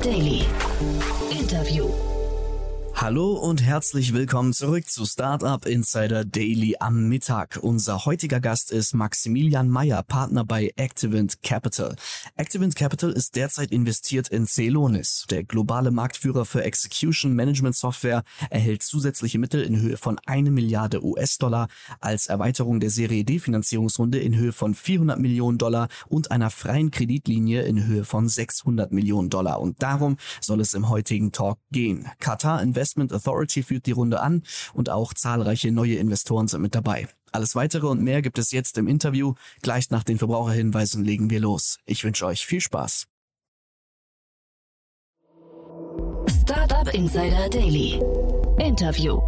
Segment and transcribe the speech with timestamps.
[0.00, 0.39] Daily.
[3.10, 7.58] Hallo und herzlich willkommen zurück zu Startup Insider Daily am Mittag.
[7.60, 11.96] Unser heutiger Gast ist Maximilian Meyer, Partner bei Activent Capital.
[12.36, 15.26] Activent Capital ist derzeit investiert in Celonis.
[15.28, 21.04] Der globale Marktführer für Execution Management Software erhält zusätzliche Mittel in Höhe von eine Milliarde
[21.04, 21.66] US-Dollar
[21.98, 26.92] als Erweiterung der Serie D Finanzierungsrunde in Höhe von 400 Millionen Dollar und einer freien
[26.92, 29.60] Kreditlinie in Höhe von 600 Millionen Dollar.
[29.60, 32.06] Und darum soll es im heutigen Talk gehen.
[32.20, 34.42] Qatar Invest Investment Authority führt die Runde an
[34.74, 37.08] und auch zahlreiche neue Investoren sind mit dabei.
[37.32, 39.34] Alles weitere und mehr gibt es jetzt im Interview.
[39.62, 41.78] Gleich nach den Verbraucherhinweisen legen wir los.
[41.86, 43.06] Ich wünsche euch viel Spaß.
[46.42, 48.00] Startup Insider Daily.
[48.58, 49.20] Interview.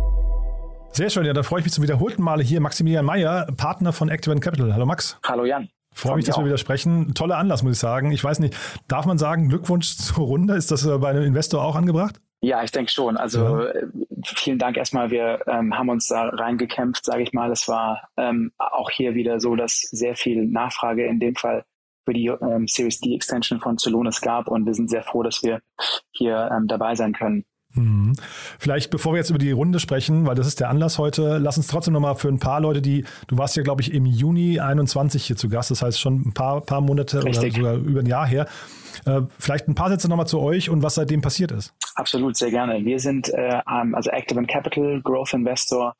[0.93, 2.61] Sehr schön, ja, da freue ich mich zum wiederholten Male hier.
[2.61, 4.74] Maximilian Meyer, Partner von Activent Capital.
[4.74, 5.16] Hallo Max.
[5.24, 5.71] Hallo Jan.
[5.95, 7.15] Freue mich, dass wir wieder sprechen.
[7.15, 8.13] Toller Anlass, muss ich sagen.
[8.13, 8.57] Ich weiß nicht,
[8.89, 10.55] darf man sagen, Glückwunsch zur Runde?
[10.55, 12.18] Ist das bei einem Investor auch angebracht?
[12.45, 13.16] Ja, ich denke schon.
[13.16, 13.66] Also ja.
[13.66, 13.87] Äh,
[14.24, 15.10] vielen Dank erstmal.
[15.10, 17.52] Wir ähm, haben uns da reingekämpft, sage ich mal.
[17.52, 21.65] Es war ähm, auch hier wieder so, dass sehr viel Nachfrage in dem Fall
[22.04, 25.45] für die ähm, Series D Extension von Celonis gab und wir sind sehr froh, dass
[25.45, 25.60] wir
[26.10, 27.45] hier ähm, dabei sein können.
[27.74, 28.15] Mhm.
[28.59, 31.56] Vielleicht, bevor wir jetzt über die Runde sprechen, weil das ist der Anlass heute, lass
[31.56, 34.60] uns trotzdem nochmal für ein paar Leute, die, du warst ja, glaube ich, im Juni
[34.60, 37.59] 21 hier zu Gast, das heißt schon ein paar, paar Monate Richtig.
[37.59, 38.46] oder sogar über ein Jahr her.
[39.07, 41.75] Äh, vielleicht ein paar Sätze nochmal zu euch und was seitdem passiert ist.
[41.95, 42.85] Absolut, sehr gerne.
[42.85, 45.95] Wir sind äh, also Active and Capital Growth Investor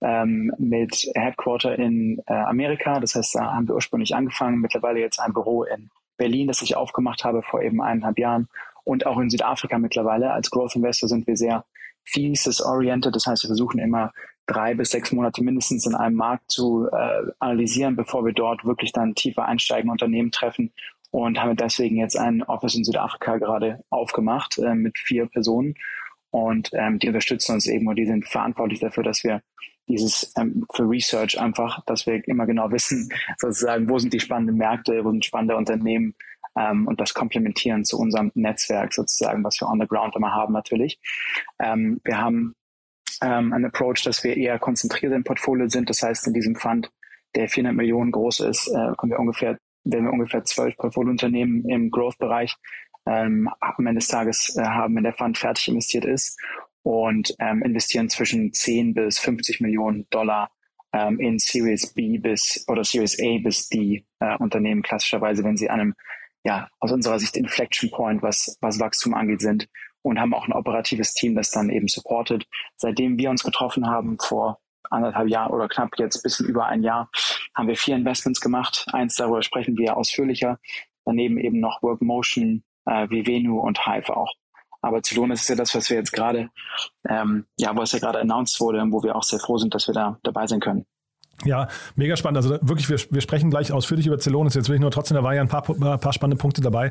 [0.00, 3.00] ähm, mit Headquarter in äh, Amerika.
[3.00, 4.60] Das heißt, da haben wir ursprünglich angefangen.
[4.60, 8.48] Mittlerweile jetzt ein Büro in Berlin, das ich aufgemacht habe vor eben eineinhalb Jahren.
[8.84, 10.32] Und auch in Südafrika mittlerweile.
[10.32, 11.64] Als Growth Investor sind wir sehr
[12.12, 13.14] thesis-oriented.
[13.14, 14.12] Das heißt, wir versuchen immer
[14.46, 18.92] drei bis sechs Monate mindestens in einem Markt zu äh, analysieren, bevor wir dort wirklich
[18.92, 20.72] dann tiefer einsteigen, Unternehmen treffen
[21.16, 25.74] und haben deswegen jetzt ein Office in Südafrika gerade aufgemacht äh, mit vier Personen
[26.30, 29.40] und ähm, die unterstützen uns eben und die sind verantwortlich dafür, dass wir
[29.88, 34.56] dieses ähm, für Research einfach, dass wir immer genau wissen, sozusagen, wo sind die spannenden
[34.56, 36.14] Märkte, wo sind spannende Unternehmen
[36.54, 40.52] ähm, und das komplementieren zu unserem Netzwerk sozusagen, was wir on the ground immer haben
[40.52, 41.00] natürlich.
[41.58, 42.54] Ähm, wir haben
[43.22, 45.88] ähm, einen Approach, dass wir eher konzentriert im Portfolio sind.
[45.88, 46.90] Das heißt, in diesem Fund,
[47.34, 51.90] der 400 Millionen groß ist, äh, kommen wir ungefähr wenn wir ungefähr zwölf Portfoliounternehmen im
[51.90, 52.56] Growth-Bereich
[53.06, 56.38] ähm, am Ende des Tages äh, haben, wenn der Fund fertig investiert ist
[56.82, 60.50] und ähm, investieren zwischen 10 bis 50 Millionen Dollar
[60.92, 65.70] ähm, in Series B bis oder Series A bis D äh, Unternehmen klassischerweise, wenn sie
[65.70, 65.94] an einem
[66.44, 69.68] ja aus unserer Sicht Inflection Point, was was Wachstum angeht, sind
[70.02, 72.46] und haben auch ein operatives Team, das dann eben supportet.
[72.76, 74.60] Seitdem wir uns getroffen haben vor
[74.90, 77.10] anderthalb Jahren oder knapp jetzt bisschen über ein Jahr,
[77.54, 78.86] haben wir vier Investments gemacht.
[78.92, 80.58] Eins darüber sprechen wir ausführlicher.
[81.04, 84.32] Daneben eben noch Workmotion, äh, Vivenu und Hive auch.
[84.82, 86.50] Aber Celonis ist ja das, was wir jetzt gerade,
[87.08, 89.88] ähm, ja, wo es ja gerade announced wurde, wo wir auch sehr froh sind, dass
[89.88, 90.86] wir da dabei sein können.
[91.44, 92.38] Ja, mega spannend.
[92.38, 94.54] Also wirklich, wir, wir sprechen gleich ausführlich über Celonis.
[94.54, 96.90] Jetzt will ich nur trotzdem, da war ja ein paar, ein paar spannende Punkte dabei.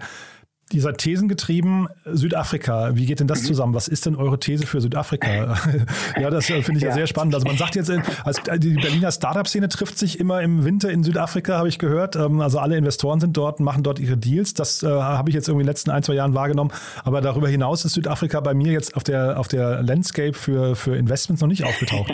[0.71, 2.95] Ihr seid thesengetrieben, Südafrika.
[2.95, 3.47] Wie geht denn das mhm.
[3.47, 3.73] zusammen?
[3.75, 5.55] Was ist denn eure These für Südafrika?
[6.19, 6.89] ja, das äh, finde ich ja.
[6.89, 6.95] ja.
[6.95, 7.35] sehr spannend.
[7.35, 7.91] Also man sagt jetzt,
[8.23, 12.15] also die Berliner Startup-Szene trifft sich immer im Winter in Südafrika, habe ich gehört.
[12.15, 14.55] Ähm, also alle Investoren sind dort, machen dort ihre Deals.
[14.55, 16.71] Das äh, habe ich jetzt irgendwie in den letzten ein, zwei Jahren wahrgenommen.
[17.03, 20.95] Aber darüber hinaus ist Südafrika bei mir jetzt auf der, auf der Landscape für, für
[20.95, 22.11] Investments noch nicht aufgetaucht.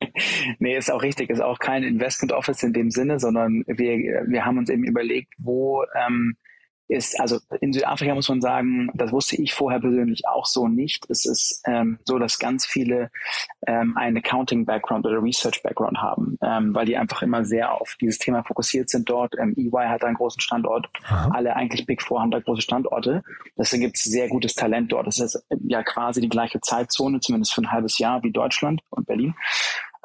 [0.58, 1.30] nee, ist auch richtig.
[1.30, 5.32] Ist auch kein Investment Office in dem Sinne, sondern wir, wir haben uns eben überlegt,
[5.38, 6.34] wo ähm,
[6.88, 11.06] ist, also in Südafrika muss man sagen, das wusste ich vorher persönlich auch so nicht.
[11.08, 13.10] Es ist ähm, so, dass ganz viele
[13.66, 18.44] ähm, einen Accounting-Background oder Research-Background haben, ähm, weil die einfach immer sehr auf dieses Thema
[18.44, 19.34] fokussiert sind dort.
[19.38, 21.30] Ähm, EY hat einen großen Standort, Aha.
[21.32, 23.22] alle eigentlich Big Four haben da große Standorte.
[23.56, 25.06] Deswegen gibt es sehr gutes Talent dort.
[25.06, 29.06] Das ist ja quasi die gleiche Zeitzone, zumindest für ein halbes Jahr wie Deutschland und
[29.06, 29.34] Berlin.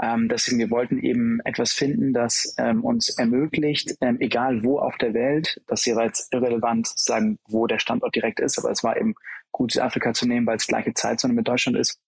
[0.01, 4.97] Ähm, deswegen, wir wollten eben etwas finden, das ähm, uns ermöglicht, ähm, egal wo auf
[4.97, 9.15] der Welt, das jeweils irrelevant sozusagen, wo der Standort direkt ist, aber es war eben
[9.51, 11.99] gut, Südafrika zu nehmen, weil es gleiche Zeitzone mit Deutschland ist.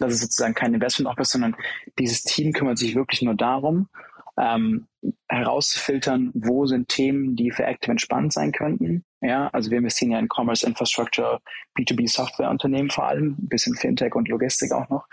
[0.00, 1.56] Das ist sozusagen kein Investment Office, sondern
[1.98, 3.88] dieses Team kümmert sich wirklich nur darum,
[4.36, 4.86] ähm,
[5.28, 9.04] herauszufiltern, wo sind Themen, die für Active spannend sein könnten.
[9.20, 11.40] Ja, also wir investieren ja in Commerce Infrastructure,
[11.78, 15.06] B2B Software Unternehmen vor allem, ein bisschen Fintech und Logistik auch noch.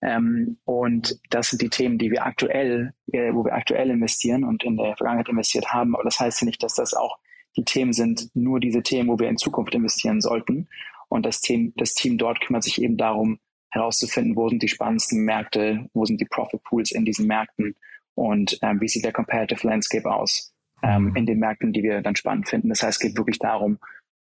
[0.00, 4.62] Ähm, und das sind die Themen, die wir aktuell, äh, wo wir aktuell investieren und
[4.64, 5.94] in der Vergangenheit investiert haben.
[5.94, 7.18] Aber das heißt ja nicht, dass das auch
[7.56, 10.68] die Themen sind, nur diese Themen, wo wir in Zukunft investieren sollten.
[11.08, 13.40] Und das Team, das Team dort kümmert sich eben darum,
[13.70, 17.74] herauszufinden, wo sind die spannendsten Märkte, wo sind die Profit Pools in diesen Märkten
[18.14, 21.16] und ähm, wie sieht der Comparative Landscape aus ähm, mhm.
[21.16, 22.68] in den Märkten, die wir dann spannend finden.
[22.70, 23.78] Das heißt, es geht wirklich darum,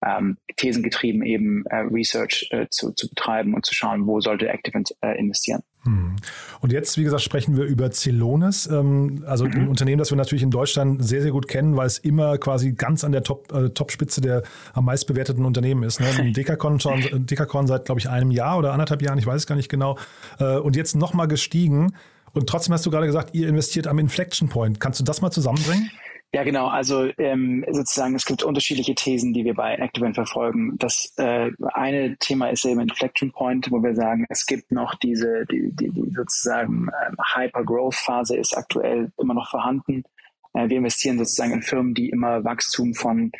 [0.04, 4.94] ähm, thesengetrieben eben äh, Research äh, zu, zu betreiben und zu schauen, wo sollte Activant
[5.00, 5.62] äh, investieren.
[5.84, 6.16] Hm.
[6.60, 9.52] Und jetzt, wie gesagt, sprechen wir über Celonis, ähm, also mhm.
[9.52, 12.72] ein Unternehmen, das wir natürlich in Deutschland sehr, sehr gut kennen, weil es immer quasi
[12.72, 14.43] ganz an der Top, äh, Topspitze der
[14.75, 16.00] am meist bewerteten Unternehmen ist.
[16.00, 16.32] Ne?
[16.37, 19.54] Dekacon, schon, Dekacon seit, glaube ich, einem Jahr oder anderthalb Jahren, ich weiß es gar
[19.54, 19.96] nicht genau.
[20.38, 21.94] Äh, und jetzt nochmal gestiegen.
[22.32, 24.81] Und trotzdem hast du gerade gesagt, ihr investiert am Inflection Point.
[24.81, 25.90] Kannst du das mal zusammenbringen?
[26.32, 26.67] Ja, genau.
[26.67, 30.76] Also ähm, sozusagen, es gibt unterschiedliche Thesen, die wir bei Activent verfolgen.
[30.78, 35.46] Das äh, eine Thema ist eben Inflection Point, wo wir sagen, es gibt noch diese,
[35.46, 40.02] die, die, die sozusagen ähm, Hyper-Growth-Phase ist aktuell immer noch vorhanden.
[40.52, 43.32] Äh, wir investieren sozusagen in Firmen, die immer Wachstum von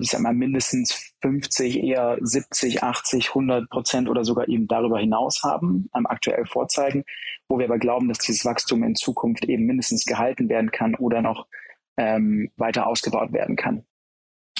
[0.00, 5.42] ich sag mal, mindestens 50, eher 70, 80, 100 Prozent oder sogar eben darüber hinaus
[5.42, 7.04] haben, ähm, aktuell vorzeigen,
[7.48, 11.22] wo wir aber glauben, dass dieses Wachstum in Zukunft eben mindestens gehalten werden kann oder
[11.22, 11.46] noch
[11.96, 13.84] ähm, weiter ausgebaut werden kann.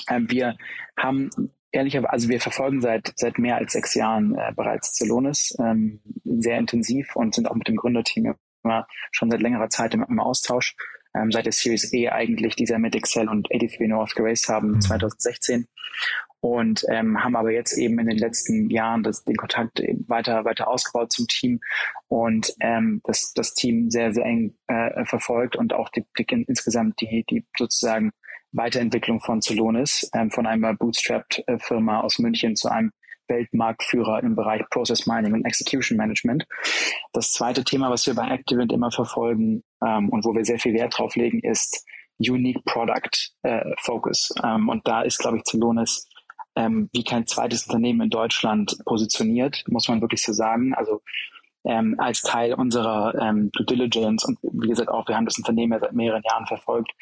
[0.09, 0.57] Ähm, wir
[0.99, 1.31] haben
[1.73, 6.59] ehrlicherweise, also wir verfolgen seit seit mehr als sechs Jahren äh, bereits Celonis ähm, sehr
[6.59, 10.77] intensiv und sind auch mit dem Gründerteam immer schon seit längerer Zeit im, im Austausch.
[11.17, 14.73] Ähm, seit der Series E eigentlich, die sie mit Excel und 83 North geraced haben,
[14.73, 14.81] mhm.
[14.81, 15.69] 2016
[16.45, 20.69] und ähm, haben aber jetzt eben in den letzten Jahren das, den Kontakt weiter weiter
[20.69, 21.61] ausgebaut zum Team
[22.09, 27.01] und ähm, das, das Team sehr sehr eng äh, verfolgt und auch die, die, insgesamt
[27.01, 28.11] die die sozusagen
[28.53, 32.93] Weiterentwicklung von Celonis ähm, von einer bootstrapped äh, Firma aus München zu einem
[33.27, 36.47] Weltmarktführer im Bereich Process Mining und Execution Management.
[37.15, 40.75] Das zweite Thema, was wir bei Activent immer verfolgen ähm, und wo wir sehr viel
[40.75, 41.87] Wert drauf legen, ist
[42.19, 44.29] Unique Product äh, Focus.
[44.45, 46.07] Ähm, und da ist, glaube ich, Celonis
[46.57, 50.75] ähm, wie kein zweites Unternehmen in Deutschland positioniert, muss man wirklich so sagen.
[50.75, 51.03] Also
[51.65, 55.73] ähm, als Teil unserer ähm, Due Diligence und wie gesagt auch, wir haben das Unternehmen
[55.73, 56.93] ja seit mehreren Jahren verfolgt.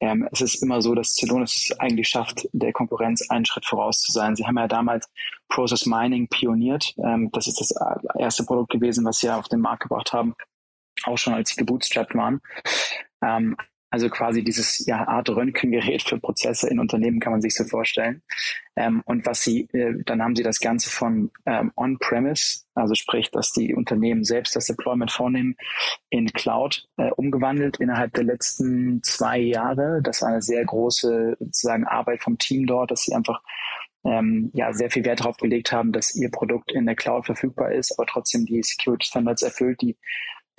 [0.00, 4.00] Ähm, es ist immer so, dass Celonis es eigentlich schafft, der Konkurrenz einen Schritt voraus
[4.00, 4.36] zu sein.
[4.36, 5.10] Sie haben ja damals
[5.48, 6.94] Process Mining pioniert.
[7.02, 7.74] Ähm, das ist das
[8.18, 10.34] erste Produkt gewesen, was sie auf den Markt gebracht haben,
[11.04, 12.40] auch schon als sie gebootstrapped waren.
[13.22, 13.56] Ähm,
[13.90, 18.22] also quasi dieses ja, Art Röntgengerät für Prozesse in Unternehmen kann man sich so vorstellen.
[18.76, 23.30] Ähm, und was sie, äh, dann haben sie das Ganze von ähm, On-Premise, also sprich,
[23.32, 25.56] dass die Unternehmen selbst das Deployment vornehmen,
[26.08, 30.00] in Cloud äh, umgewandelt innerhalb der letzten zwei Jahre.
[30.02, 33.42] Das war eine sehr große sozusagen Arbeit vom Team dort, dass sie einfach
[34.04, 37.72] ähm, ja, sehr viel Wert darauf gelegt haben, dass ihr Produkt in der Cloud verfügbar
[37.72, 39.96] ist, aber trotzdem die Security Standards erfüllt, die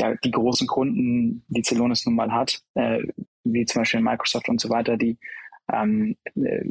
[0.02, 3.04] ja, die großen Kunden, die Celonis nun mal hat, äh,
[3.44, 5.18] wie zum Beispiel Microsoft und so weiter, die
[5.72, 6.66] ähm, äh,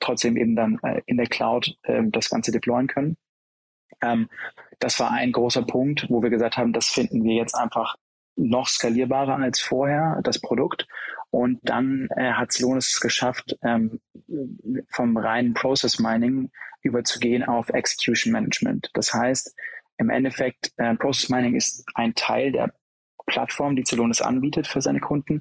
[0.00, 3.16] trotzdem eben dann äh, in der Cloud äh, das Ganze deployen können.
[4.02, 4.28] Ähm,
[4.80, 7.94] das war ein großer Punkt, wo wir gesagt haben, das finden wir jetzt einfach
[8.34, 10.88] noch skalierbarer als vorher, das Produkt.
[11.30, 14.00] Und dann äh, hat Celonis es geschafft, ähm,
[14.90, 16.50] vom reinen Process Mining
[16.82, 18.90] überzugehen auf Execution Management.
[18.94, 19.54] Das heißt,
[20.02, 22.74] im Endeffekt, äh, Process Mining ist ein Teil der
[23.26, 25.40] Plattform, die Celonis anbietet für seine Kunden.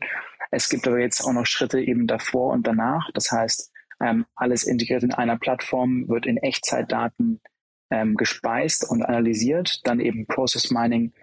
[0.52, 3.10] Es gibt aber jetzt auch noch Schritte eben davor und danach.
[3.14, 3.72] Das heißt,
[4.02, 7.42] ähm, alles integriert in einer Plattform wird in Echtzeitdaten
[7.90, 11.14] ähm, gespeist und analysiert, dann eben Process Mining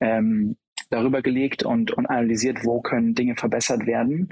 [0.00, 0.56] ähm,
[0.90, 4.28] darüber gelegt und, und analysiert, wo können Dinge verbessert werden,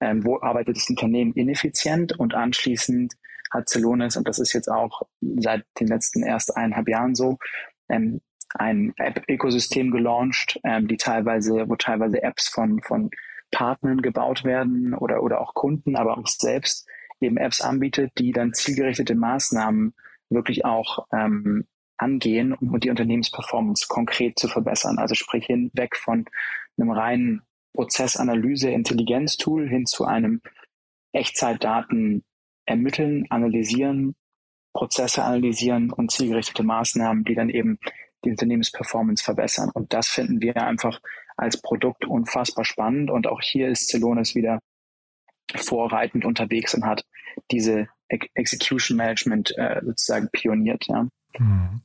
[0.00, 3.14] ähm, wo arbeitet das Unternehmen ineffizient und anschließend
[3.50, 7.38] hat Celonis, und das ist jetzt auch seit den letzten erst eineinhalb Jahren so,
[7.88, 8.20] ähm,
[8.54, 13.10] ein App-Ökosystem gelauncht, ähm, die teilweise, wo teilweise Apps von, von
[13.50, 16.88] Partnern gebaut werden oder, oder auch Kunden, aber auch selbst
[17.20, 19.94] eben Apps anbietet, die dann zielgerichtete Maßnahmen
[20.30, 21.66] wirklich auch ähm,
[21.96, 24.98] angehen, um die Unternehmensperformance konkret zu verbessern.
[24.98, 26.26] Also sprich hinweg von
[26.76, 27.42] einem reinen
[27.74, 30.40] Prozessanalyse, Intelligenztool hin zu einem
[31.12, 32.24] Echtzeitdaten
[32.66, 34.14] ermitteln, analysieren,
[34.78, 37.80] Prozesse analysieren und zielgerichtete Maßnahmen, die dann eben
[38.24, 39.70] die Unternehmensperformance verbessern.
[39.74, 41.00] Und das finden wir einfach
[41.36, 43.10] als Produkt unfassbar spannend.
[43.10, 44.60] Und auch hier ist Celonis wieder
[45.56, 47.04] vorreitend unterwegs und hat
[47.50, 50.86] diese Execution Management äh, sozusagen pioniert.
[50.86, 51.08] Ja.
[51.34, 51.82] Hm.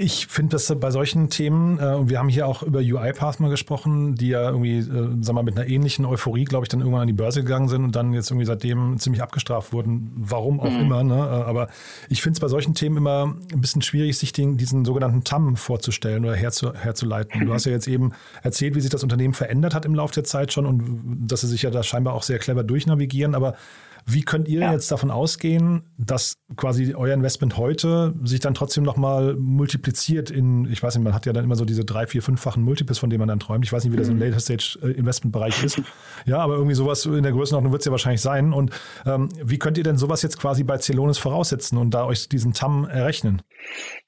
[0.00, 3.50] Ich finde das bei solchen Themen, äh, und wir haben hier auch über UiPath mal
[3.50, 7.00] gesprochen, die ja irgendwie, äh, sag mal, mit einer ähnlichen Euphorie, glaube ich, dann irgendwann
[7.00, 10.70] an die Börse gegangen sind und dann jetzt irgendwie seitdem ziemlich abgestraft wurden, warum auch
[10.70, 10.80] mhm.
[10.82, 11.02] immer.
[11.02, 11.16] Ne?
[11.16, 11.66] Äh, aber
[12.08, 15.56] ich finde es bei solchen Themen immer ein bisschen schwierig, sich den, diesen sogenannten TAM
[15.56, 17.40] vorzustellen oder herzu, herzuleiten.
[17.40, 17.46] Mhm.
[17.46, 18.12] Du hast ja jetzt eben
[18.44, 21.48] erzählt, wie sich das Unternehmen verändert hat im Laufe der Zeit schon und dass sie
[21.48, 23.56] sich ja da scheinbar auch sehr clever durchnavigieren, aber
[24.10, 24.72] Wie könnt ihr ja.
[24.72, 30.82] jetzt davon ausgehen, dass quasi euer Investment heute sich dann trotzdem nochmal multipliziert in, ich
[30.82, 33.20] weiß nicht, man hat ja dann immer so diese drei, vier, fünffachen Multiples, von denen
[33.20, 33.66] man dann träumt.
[33.66, 34.22] Ich weiß nicht, wie das im mhm.
[34.22, 35.82] Later Stage äh, Investment Bereich ist.
[36.26, 38.52] Ja, aber irgendwie sowas in der Größenordnung wird es ja wahrscheinlich sein.
[38.52, 38.70] Und
[39.06, 42.52] ähm, wie könnt ihr denn sowas jetzt quasi bei Celonis voraussetzen und da euch diesen
[42.52, 43.42] TAM errechnen?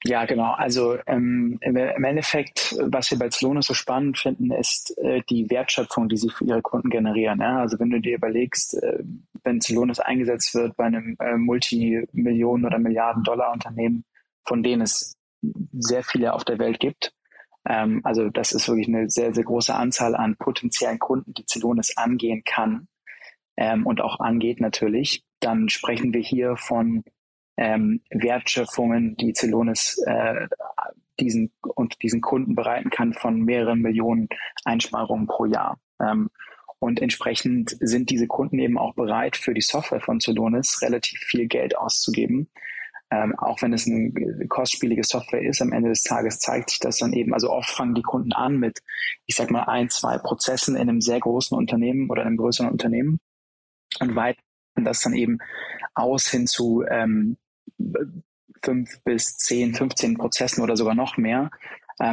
[0.03, 0.53] Ja, genau.
[0.53, 6.09] Also ähm, im Endeffekt, was wir bei Celonis so spannend finden, ist äh, die Wertschöpfung,
[6.09, 7.39] die sie für ihre Kunden generieren.
[7.39, 7.59] Ja?
[7.59, 9.03] Also wenn du dir überlegst, äh,
[9.43, 14.05] wenn Celonis eingesetzt wird bei einem äh, Multimillionen- oder Milliarden-Dollar-Unternehmen,
[14.45, 15.17] von denen es
[15.73, 17.13] sehr viele auf der Welt gibt.
[17.65, 21.95] Ähm, also das ist wirklich eine sehr, sehr große Anzahl an potenziellen Kunden, die Celonis
[21.97, 22.87] angehen kann
[23.57, 25.23] ähm, und auch angeht natürlich.
[25.39, 27.03] Dann sprechen wir hier von
[27.57, 30.47] ähm, Wertschöpfungen, die Celonis äh,
[31.19, 34.29] diesen und diesen Kunden bereiten kann von mehreren Millionen
[34.65, 35.79] Einsparungen pro Jahr.
[35.99, 36.29] Ähm,
[36.81, 41.47] und entsprechend sind diese Kunden eben auch bereit, für die Software von Celonis relativ viel
[41.47, 42.49] Geld auszugeben.
[43.11, 46.97] Ähm, auch wenn es eine kostspielige Software ist, am Ende des Tages zeigt sich das
[46.97, 48.79] dann eben, also oft fangen die Kunden an mit,
[49.27, 53.19] ich sag mal, ein, zwei Prozessen in einem sehr großen Unternehmen oder einem größeren Unternehmen
[53.99, 54.41] und weiten
[54.75, 55.37] das dann eben
[55.93, 57.37] aus hin zu ähm,
[58.63, 61.51] fünf bis zehn, 15 Prozessen oder sogar noch mehr,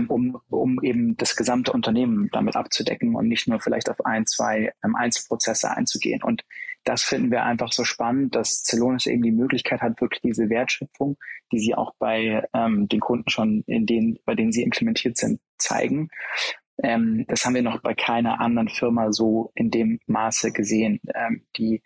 [0.08, 4.72] um, um eben das gesamte Unternehmen damit abzudecken und nicht nur vielleicht auf ein, zwei
[4.84, 6.22] ähm, Einzelprozesse einzugehen.
[6.22, 6.44] Und
[6.84, 11.16] das finden wir einfach so spannend, dass Celonis eben die Möglichkeit hat, wirklich diese Wertschöpfung,
[11.52, 15.40] die sie auch bei ähm, den Kunden schon, in denen, bei denen sie implementiert sind,
[15.58, 16.08] zeigen.
[16.82, 21.46] Ähm, das haben wir noch bei keiner anderen Firma so in dem Maße gesehen, ähm,
[21.56, 21.82] die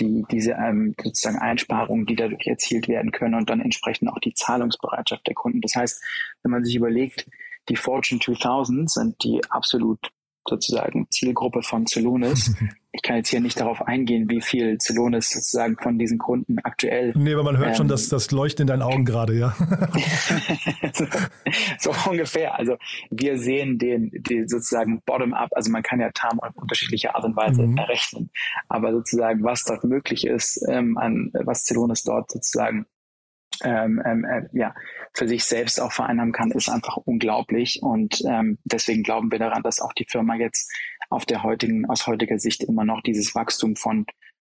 [0.00, 4.34] die, diese ähm, sozusagen Einsparungen, die dadurch erzielt werden können und dann entsprechend auch die
[4.34, 5.60] Zahlungsbereitschaft der Kunden.
[5.60, 6.02] Das heißt,
[6.42, 7.26] wenn man sich überlegt,
[7.70, 10.00] die Fortune 2000 sind die absolut
[10.48, 12.54] sozusagen Zielgruppe von Celonis.
[12.92, 17.12] Ich kann jetzt hier nicht darauf eingehen, wie viel Celonis sozusagen von diesen Kunden aktuell.
[17.14, 19.54] Nee, aber man hört ähm, schon das, das Leuchten in deinen Augen gerade, ja.
[20.92, 21.06] so,
[21.78, 22.58] so, ungefähr.
[22.58, 22.76] Also
[23.12, 27.36] wir sehen den, den sozusagen bottom-up, also man kann ja TAM auf unterschiedliche Art und
[27.36, 27.76] Weise mhm.
[27.76, 28.30] errechnen.
[28.68, 32.86] Aber sozusagen, was dort möglich ist, ähm, an was Celonis dort sozusagen
[33.64, 34.74] ähm, ähm, äh, ja,
[35.12, 37.80] für sich selbst auch vereinnahmen kann, ist einfach unglaublich.
[37.82, 40.70] Und ähm, deswegen glauben wir daran, dass auch die Firma jetzt
[41.08, 44.06] auf der heutigen, aus heutiger Sicht immer noch dieses Wachstum von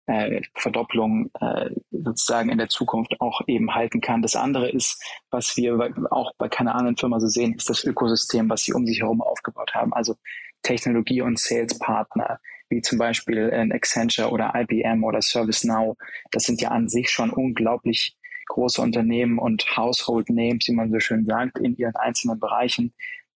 [0.07, 4.23] äh, Verdopplung äh, sozusagen in der Zukunft auch eben halten kann.
[4.23, 8.49] Das andere ist, was wir auch bei keiner anderen Firma so sehen, ist das Ökosystem,
[8.49, 9.93] was sie um sich herum aufgebaut haben.
[9.93, 10.17] Also
[10.63, 15.97] Technologie- und Sales-Partner, wie zum Beispiel ein Accenture oder IBM oder ServiceNow.
[16.31, 18.17] Das sind ja an sich schon unglaublich
[18.49, 22.93] große Unternehmen und Household Names, wie man so schön sagt, in ihren einzelnen Bereichen,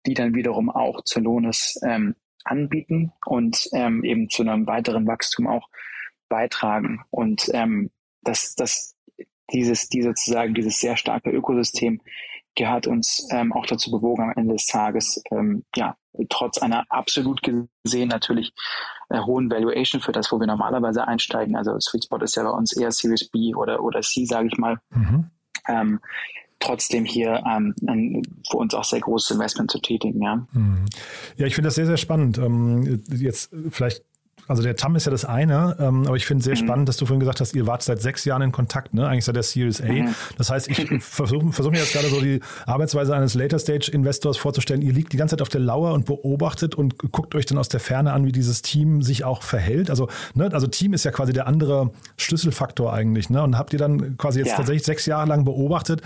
[0.07, 5.47] die dann wiederum auch zu Lohnes ähm, anbieten und ähm, eben zu einem weiteren Wachstum
[5.47, 5.69] auch
[6.29, 7.05] beitragen.
[7.11, 7.91] Und ähm,
[8.23, 8.97] das, das,
[9.53, 12.01] dieses, diese sozusagen dieses sehr starke Ökosystem
[12.61, 15.97] hat uns ähm, auch dazu bewogen, am Ende des Tages ähm, ja
[16.29, 18.53] trotz einer absolut gesehen natürlich
[19.09, 21.57] äh, hohen Valuation für das, wo wir normalerweise einsteigen.
[21.57, 24.59] Also Sweet Spot ist ja bei uns eher Series B oder, oder C, sage ich
[24.59, 24.79] mal.
[24.91, 25.31] Mhm.
[25.69, 26.01] Ähm,
[26.61, 30.23] trotzdem hier ähm, ein für uns auch sehr großes Investment zu tätigen.
[30.23, 30.85] Ja, mhm.
[31.37, 32.39] ja ich finde das sehr, sehr spannend.
[32.39, 34.05] Ähm, jetzt vielleicht
[34.49, 36.67] also der TAM ist ja das eine, ähm, aber ich finde es sehr mhm.
[36.67, 39.07] spannend, dass du vorhin gesagt hast, ihr wart seit sechs Jahren in Kontakt, ne?
[39.07, 39.87] Eigentlich seit der Series A.
[39.87, 40.15] Mhm.
[40.37, 44.37] Das heißt, ich versuche versuch mir jetzt gerade so die Arbeitsweise eines Later Stage Investors
[44.37, 44.83] vorzustellen.
[44.83, 47.69] Ihr liegt die ganze Zeit auf der Lauer und beobachtet und guckt euch dann aus
[47.69, 49.91] der Ferne an, wie dieses Team sich auch verhält.
[49.91, 53.43] Also, ne, also Team ist ja quasi der andere Schlüsselfaktor eigentlich, ne?
[53.43, 54.57] Und habt ihr dann quasi jetzt ja.
[54.57, 56.03] tatsächlich sechs Jahre lang beobachtet,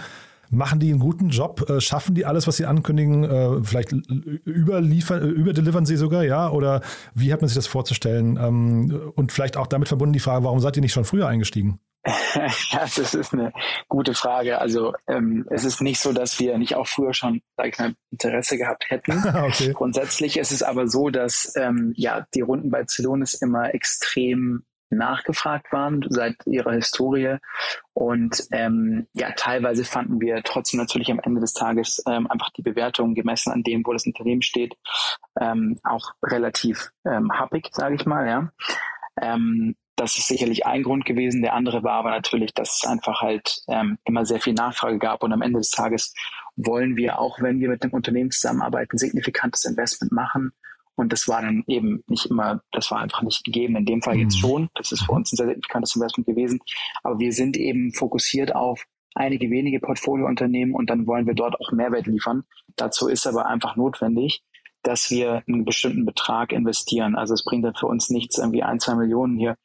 [0.50, 1.68] Machen die einen guten Job?
[1.68, 3.24] Äh, schaffen die alles, was sie ankündigen?
[3.24, 6.50] Äh, vielleicht überliefern, äh, überdelivern sie sogar, ja?
[6.50, 6.82] Oder
[7.14, 8.38] wie hat man sich das vorzustellen?
[8.40, 11.80] Ähm, und vielleicht auch damit verbunden die Frage, warum seid ihr nicht schon früher eingestiegen?
[12.70, 13.52] ja, das ist eine
[13.88, 14.60] gute Frage.
[14.60, 17.94] Also ähm, es ist nicht so, dass wir nicht auch früher schon, sag ich mal,
[18.12, 19.24] Interesse gehabt hätten.
[19.44, 19.72] okay.
[19.72, 25.72] Grundsätzlich ist es aber so, dass ähm, ja die Runden bei Celonis immer extrem nachgefragt
[25.72, 27.36] waren seit ihrer Historie.
[27.92, 32.62] Und ähm, ja, teilweise fanden wir trotzdem natürlich am Ende des Tages ähm, einfach die
[32.62, 34.76] Bewertung gemessen an dem, wo das Unternehmen steht,
[35.40, 38.26] ähm, auch relativ ähm, happig, sage ich mal.
[38.26, 38.50] Ja.
[39.20, 41.40] Ähm, das ist sicherlich ein Grund gewesen.
[41.40, 45.22] Der andere war aber natürlich, dass es einfach halt ähm, immer sehr viel Nachfrage gab
[45.22, 46.14] und am Ende des Tages
[46.54, 50.52] wollen wir auch, wenn wir mit dem Unternehmen zusammenarbeiten, signifikantes Investment machen
[50.96, 53.76] und das war dann eben nicht immer, das war einfach nicht gegeben.
[53.76, 54.40] In dem Fall jetzt mhm.
[54.40, 54.68] schon.
[54.74, 56.58] Das ist für uns ein sehr signifikantes Investment gewesen.
[57.02, 58.84] Aber wir sind eben fokussiert auf
[59.14, 62.44] einige wenige Portfoliounternehmen und dann wollen wir dort auch Mehrwert liefern.
[62.76, 64.42] Dazu ist aber einfach notwendig,
[64.82, 67.16] dass wir einen bestimmten Betrag investieren.
[67.16, 69.56] Also es bringt dann für uns nichts, irgendwie ein, zwei Millionen hier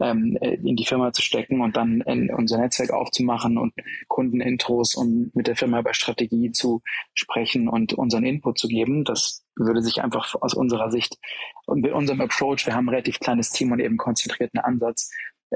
[0.00, 3.74] ähm, in die Firma zu stecken und dann in unser Netzwerk aufzumachen und
[4.08, 6.80] Kundenintros und mit der Firma über Strategie zu
[7.12, 9.04] sprechen und unseren Input zu geben.
[9.04, 11.18] Das würde sich einfach aus unserer Sicht
[11.66, 15.10] und mit unserem Approach, wir haben ein relativ kleines Team und eben konzentrierten Ansatz,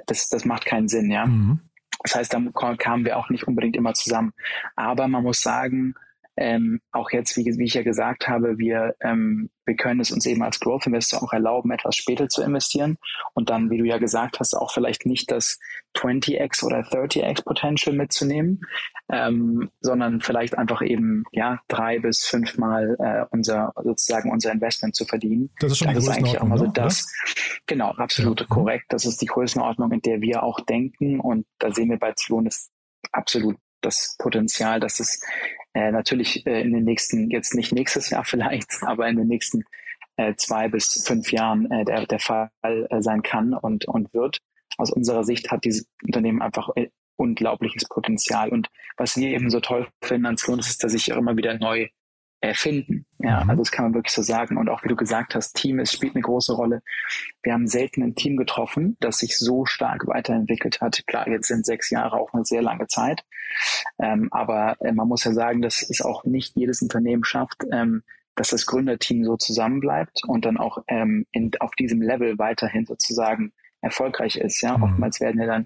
[0.07, 1.27] das, das macht keinen Sinn, ja.
[1.27, 1.61] Mhm.
[2.03, 4.33] Das heißt, da kamen wir auch nicht unbedingt immer zusammen.
[4.77, 5.95] Aber man muss sagen,
[6.37, 10.27] ähm, auch jetzt, wie, wie, ich ja gesagt habe, wir, ähm, wir können es uns
[10.27, 12.99] eben als Growth Investor auch erlauben, etwas später zu investieren
[13.35, 15.59] und dann, wie du ja gesagt hast, auch vielleicht nicht das
[15.97, 18.61] 20x oder 30x Potential mitzunehmen,
[19.11, 25.07] ähm, sondern vielleicht einfach eben ja drei bis fünfmal äh, unser sozusagen unser Investment zu
[25.07, 25.51] verdienen.
[25.61, 27.11] Das ist schon das die ist eigentlich auch mal so das.
[27.67, 28.47] Genau, absolut ja.
[28.47, 28.87] korrekt.
[28.91, 32.71] Das ist die Größenordnung, in der wir auch denken und da sehen wir bei Zlonis
[33.13, 35.21] absolut das Potenzial, dass es
[35.75, 39.65] äh, natürlich äh, in den nächsten, jetzt nicht nächstes Jahr vielleicht, aber in den nächsten
[40.17, 44.39] äh, zwei bis fünf Jahren äh, der, der Fall äh, sein kann und, und wird.
[44.79, 48.51] Aus unserer Sicht hat dieses Unternehmen einfach äh, unglaubliches Potenzial.
[48.51, 51.89] Und was wir eben so toll finden an Sloan ist, dass sich immer wieder neu
[52.41, 53.07] erfinden.
[53.19, 53.51] Ja, mhm.
[53.51, 54.57] also das kann man wirklich so sagen.
[54.57, 56.83] Und auch wie du gesagt hast, Team es spielt eine große Rolle.
[57.43, 61.07] Wir haben selten ein Team getroffen, das sich so stark weiterentwickelt hat.
[61.07, 63.25] Klar, jetzt sind sechs Jahre auch eine sehr lange Zeit.
[63.99, 68.03] Ähm, aber äh, man muss ja sagen, dass es auch nicht jedes Unternehmen schafft, ähm,
[68.35, 73.53] dass das Gründerteam so zusammenbleibt und dann auch ähm, in, auf diesem Level weiterhin sozusagen
[73.81, 74.61] erfolgreich ist.
[74.61, 74.85] Ja, mhm.
[74.85, 75.65] oftmals werden ja dann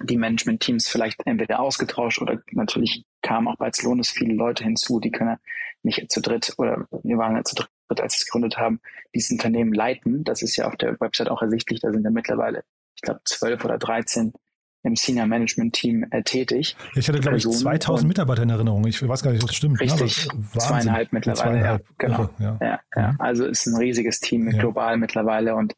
[0.00, 5.10] die Management-Teams vielleicht entweder ausgetauscht oder natürlich kamen auch bei Zlonis viele Leute hinzu, die
[5.10, 5.36] können
[5.82, 8.80] nicht zu dritt oder wir waren ja zu dritt, als sie es gegründet haben,
[9.14, 10.24] dieses Unternehmen leiten.
[10.24, 11.80] Das ist ja auf der Website auch ersichtlich.
[11.80, 14.32] Da sind ja mittlerweile, ich glaube, zwölf oder dreizehn
[14.84, 16.76] im Senior Management Team äh, tätig.
[16.94, 18.84] Ich hatte, glaube ich, 2000 Mitarbeiter in Erinnerung.
[18.86, 19.80] Ich weiß gar nicht, ob das stimmt.
[19.80, 21.40] Richtig, ja, zweieinhalb mittlerweile.
[21.40, 22.18] Zweieinhalb, ja, genau.
[22.18, 22.58] Irre, ja.
[22.60, 23.12] Ja, ja.
[23.12, 23.20] Mhm.
[23.20, 25.74] Also ist ein riesiges Team global mittlerweile und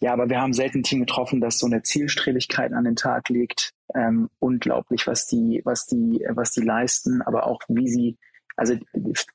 [0.00, 3.28] ja, aber wir haben selten ein Team getroffen, das so eine Zielstrebigkeit an den Tag
[3.28, 3.72] legt.
[3.94, 8.18] Ähm, unglaublich, was die, was die, was die leisten, aber auch wie sie,
[8.56, 8.74] also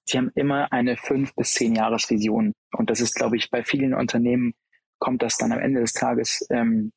[0.05, 2.53] sie haben immer eine fünf bis zehn Jahresvision.
[2.71, 4.53] Und das ist, glaube ich, bei vielen Unternehmen
[4.99, 6.91] kommt das dann am Ende des Tages ähm,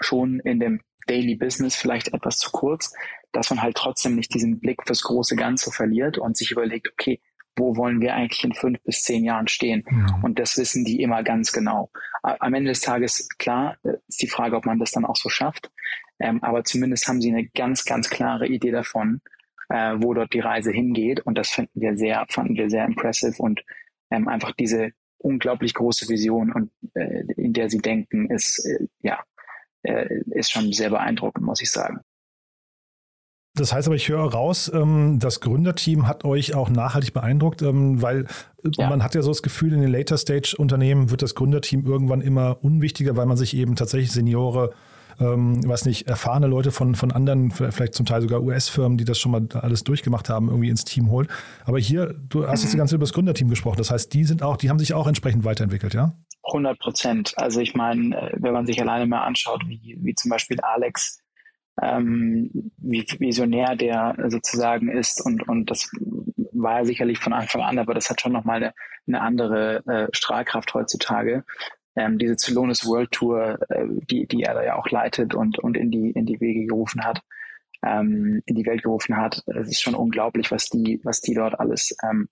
[0.00, 2.92] schon in dem Daily Business vielleicht etwas zu kurz,
[3.32, 7.20] dass man halt trotzdem nicht diesen Blick fürs große Ganze verliert und sich überlegt, okay,
[7.58, 9.84] wo wollen wir eigentlich in fünf bis zehn Jahren stehen?
[9.90, 10.20] Ja.
[10.22, 11.90] Und das wissen die immer ganz genau.
[12.22, 15.28] Am Ende des Tages, klar, äh, ist die Frage, ob man das dann auch so
[15.28, 15.70] schafft.
[16.20, 19.20] Ähm, aber zumindest haben sie eine ganz, ganz klare Idee davon,
[19.68, 21.20] äh, wo dort die Reise hingeht.
[21.20, 23.62] Und das finden wir sehr, fanden wir sehr impressive und
[24.10, 29.18] ähm, einfach diese unglaublich große Vision und äh, in der sie denken, ist äh, ja
[29.82, 32.00] äh, ist schon sehr beeindruckend, muss ich sagen.
[33.58, 38.00] Das heißt aber, ich höre raus, ähm, das Gründerteam hat euch auch nachhaltig beeindruckt, ähm,
[38.00, 38.26] weil
[38.64, 38.88] ja.
[38.88, 42.20] man hat ja so das Gefühl, in den Later Stage Unternehmen wird das Gründerteam irgendwann
[42.20, 44.72] immer unwichtiger, weil man sich eben tatsächlich Seniore,
[45.20, 49.18] ähm, weiß nicht, erfahrene Leute von, von anderen, vielleicht zum Teil sogar US-Firmen, die das
[49.18, 51.28] schon mal alles durchgemacht haben, irgendwie ins Team holt.
[51.64, 52.64] Aber hier, du hast mhm.
[52.64, 53.78] jetzt die ganze über das Gründerteam gesprochen.
[53.78, 56.12] Das heißt, die sind auch, die haben sich auch entsprechend weiterentwickelt, ja?
[56.44, 57.34] 100 Prozent.
[57.36, 61.20] Also ich meine, äh, wenn man sich alleine mal anschaut, wie, wie zum Beispiel Alex
[61.82, 65.90] ähm, wie visionär der sozusagen ist und, und das
[66.52, 68.74] war er sicherlich von Anfang an, aber das hat schon nochmal eine,
[69.06, 71.44] eine andere äh, Strahlkraft heutzutage.
[71.96, 75.76] Ähm, diese Zelonis World Tour, äh, die, die er da ja auch leitet und, und
[75.76, 77.22] in die, in die Wege gerufen hat,
[77.84, 81.58] ähm, in die Welt gerufen hat, es ist schon unglaublich, was die, was die dort
[81.58, 82.28] alles ähm,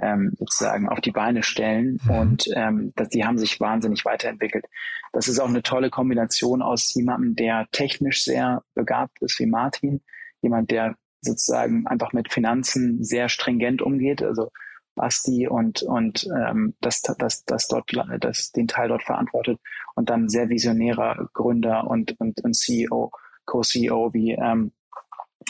[0.00, 2.10] ähm, sozusagen auf die Beine stellen mhm.
[2.10, 4.64] und ähm, dass die haben sich wahnsinnig weiterentwickelt.
[5.12, 10.02] Das ist auch eine tolle Kombination aus jemandem, der technisch sehr begabt ist wie Martin,
[10.40, 14.50] jemand, der sozusagen einfach mit Finanzen sehr stringent umgeht, also
[14.94, 19.58] Basti und und ähm, das, das, das dort das den Teil dort verantwortet
[19.94, 23.10] und dann sehr visionärer Gründer und und, und CEO,
[23.46, 24.72] Co-CEO wie ähm,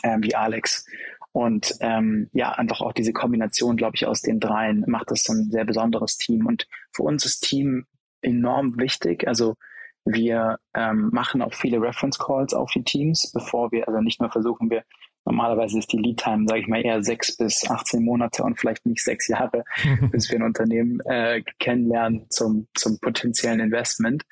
[0.02, 0.86] äh, wie Alex.
[1.32, 5.32] Und ähm, ja, einfach auch diese Kombination, glaube ich, aus den dreien macht das so
[5.32, 6.46] ein sehr besonderes Team.
[6.46, 7.86] Und für uns ist Team
[8.20, 9.26] enorm wichtig.
[9.26, 9.56] Also
[10.04, 14.30] wir ähm, machen auch viele Reference Calls auf die Teams, bevor wir, also nicht nur
[14.30, 14.84] versuchen wir,
[15.24, 18.84] normalerweise ist die Lead Time, sage ich mal, eher sechs bis 18 Monate und vielleicht
[18.84, 19.64] nicht sechs Jahre,
[20.10, 24.24] bis wir ein Unternehmen äh, kennenlernen zum, zum potenziellen Investment.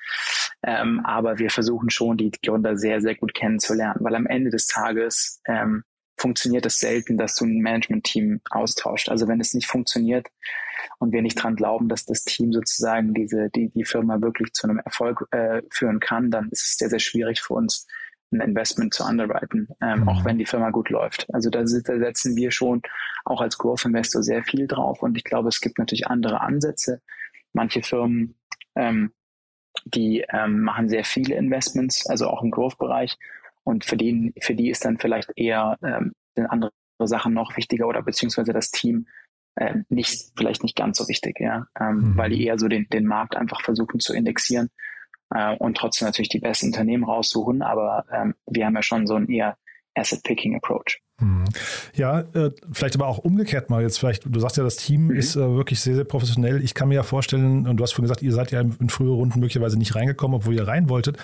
[0.63, 4.67] Ähm, aber wir versuchen schon, die Gründer sehr, sehr gut kennenzulernen, weil am Ende des
[4.67, 5.83] Tages ähm,
[6.21, 9.09] funktioniert es selten, dass du ein Management-Team austauscht.
[9.09, 10.27] Also wenn es nicht funktioniert
[10.99, 14.67] und wir nicht dran glauben, dass das Team sozusagen diese, die, die Firma wirklich zu
[14.67, 17.87] einem Erfolg äh, führen kann, dann ist es sehr, sehr schwierig für uns,
[18.31, 20.09] ein Investment zu underwriten, ähm, mhm.
[20.09, 21.27] auch wenn die Firma gut läuft.
[21.33, 22.81] Also da, da setzen wir schon
[23.25, 27.01] auch als Growth Investor sehr viel drauf und ich glaube, es gibt natürlich andere Ansätze.
[27.51, 28.35] Manche Firmen,
[28.75, 29.11] ähm,
[29.83, 33.17] die ähm, machen sehr viele Investments, also auch im Growth-Bereich
[33.63, 36.71] und für die, für die ist dann vielleicht eher ähm, andere
[37.03, 39.07] Sachen noch wichtiger oder beziehungsweise das Team
[39.55, 42.17] äh, nicht, vielleicht nicht ganz so wichtig, ja, ähm, mhm.
[42.17, 44.69] weil die eher so den, den Markt einfach versuchen zu indexieren
[45.33, 49.15] äh, und trotzdem natürlich die besten Unternehmen raussuchen, aber ähm, wir haben ja schon so
[49.15, 49.57] ein eher
[49.95, 51.01] Asset-Picking-Approach.
[51.19, 51.45] Mhm.
[51.93, 55.15] Ja, äh, vielleicht aber auch umgekehrt mal jetzt vielleicht, du sagst ja, das Team mhm.
[55.15, 56.63] ist äh, wirklich sehr, sehr professionell.
[56.63, 58.89] Ich kann mir ja vorstellen, und du hast vorhin gesagt, ihr seid ja in, in
[58.89, 61.17] frühere Runden möglicherweise nicht reingekommen, obwohl ihr rein wolltet.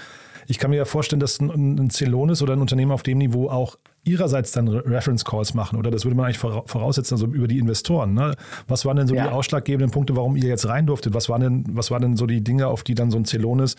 [0.47, 3.49] Ich kann mir ja vorstellen, dass ein, ein Celonis oder ein Unternehmen auf dem Niveau
[3.49, 7.59] auch ihrerseits dann Reference Calls machen oder das würde man eigentlich voraussetzen, also über die
[7.59, 8.13] Investoren.
[8.13, 8.35] Ne?
[8.67, 9.27] Was waren denn so ja.
[9.27, 11.13] die ausschlaggebenden Punkte, warum ihr jetzt rein durftet?
[11.13, 13.75] Was waren denn, was waren denn so die Dinge, auf die dann so ein Celonis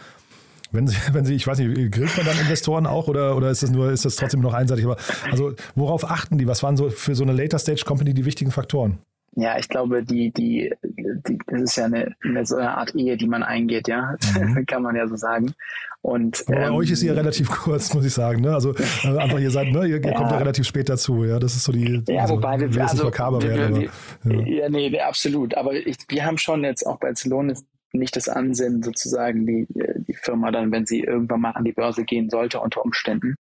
[0.72, 3.62] wenn Sie, wenn Sie, ich weiß nicht, grillt man dann Investoren auch oder, oder ist
[3.62, 4.85] das nur, ist das trotzdem noch einseitig?
[4.85, 4.96] Aber
[5.31, 6.46] also worauf achten die?
[6.46, 8.98] Was waren so für so eine Later Stage Company die wichtigen Faktoren?
[9.37, 13.16] Ja, ich glaube, die, die, die, das ist ja eine, eine so eine Art Ehe,
[13.16, 14.66] die man eingeht, ja, mhm.
[14.66, 15.54] kann man ja so sagen.
[16.00, 18.42] Und bei ähm, euch ist sie ja relativ kurz, muss ich sagen.
[18.42, 18.54] Ne?
[18.54, 21.24] Also äh, einfach ihr seid, ne, ihr, ihr kommt ja relativ spät dazu.
[21.24, 22.02] Ja, das ist so die.
[22.08, 23.88] Ja, also, wobei wir, also, wir, werden,
[24.24, 24.46] aber, ja.
[24.46, 25.54] ja, nee, absolut.
[25.54, 30.14] Aber ich, wir haben schon jetzt auch bei Celonis nicht das Ansinnen, sozusagen die, die
[30.14, 33.34] Firma dann, wenn sie irgendwann mal an die Börse gehen sollte, unter Umständen,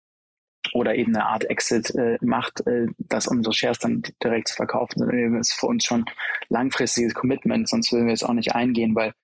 [0.72, 4.98] oder eben eine Art Exit äh, macht, äh, dass unsere Shares dann direkt zu verkaufen
[4.98, 5.34] sind.
[5.38, 6.04] Das ist für uns schon
[6.48, 9.14] langfristiges Commitment, sonst würden wir es auch nicht eingehen, weil wir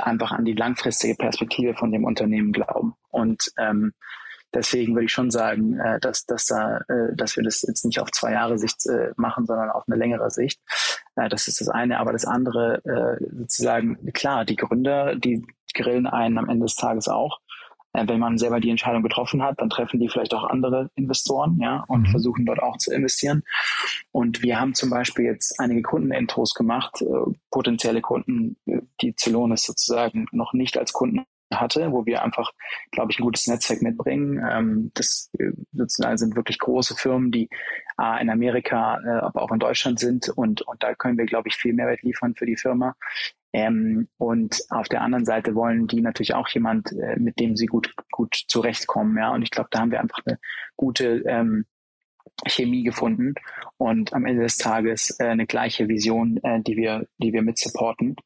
[0.00, 2.94] einfach an die langfristige Perspektive von dem Unternehmen glauben.
[3.10, 3.92] Und ähm,
[4.54, 8.00] deswegen würde ich schon sagen, äh, dass, dass, da, äh, dass wir das jetzt nicht
[8.00, 10.60] auf zwei Jahre Sicht äh, machen, sondern auf eine längere Sicht.
[11.16, 11.98] Äh, das ist das eine.
[11.98, 17.08] Aber das andere, äh, sozusagen, klar, die Gründer, die grillen einen am Ende des Tages
[17.08, 17.40] auch.
[17.96, 21.58] Äh, wenn man selber die Entscheidung getroffen hat, dann treffen die vielleicht auch andere Investoren,
[21.60, 22.10] ja, und mhm.
[22.10, 23.42] versuchen dort auch zu investieren.
[24.12, 29.62] Und wir haben zum Beispiel jetzt einige Kundenintros gemacht, äh, potenzielle Kunden, äh, die Celonis
[29.62, 32.52] sozusagen noch nicht als Kunden hatte, wo wir einfach,
[32.90, 34.44] glaube ich, ein gutes Netzwerk mitbringen.
[34.50, 37.48] Ähm, das äh, sozusagen sind wirklich große Firmen, die
[38.00, 41.48] äh, in Amerika, äh, aber auch in Deutschland sind und, und da können wir, glaube
[41.48, 42.94] ich, viel Mehrwert liefern für die Firma.
[43.56, 47.64] Ähm, und auf der anderen Seite wollen die natürlich auch jemand, äh, mit dem sie
[47.64, 49.16] gut, gut zurechtkommen.
[49.16, 50.38] Ja, und ich glaube, da haben wir einfach eine
[50.76, 51.64] gute ähm,
[52.46, 53.32] Chemie gefunden
[53.78, 57.56] und am Ende des Tages äh, eine gleiche Vision, äh, die wir, die wir mit
[57.56, 58.16] supporten.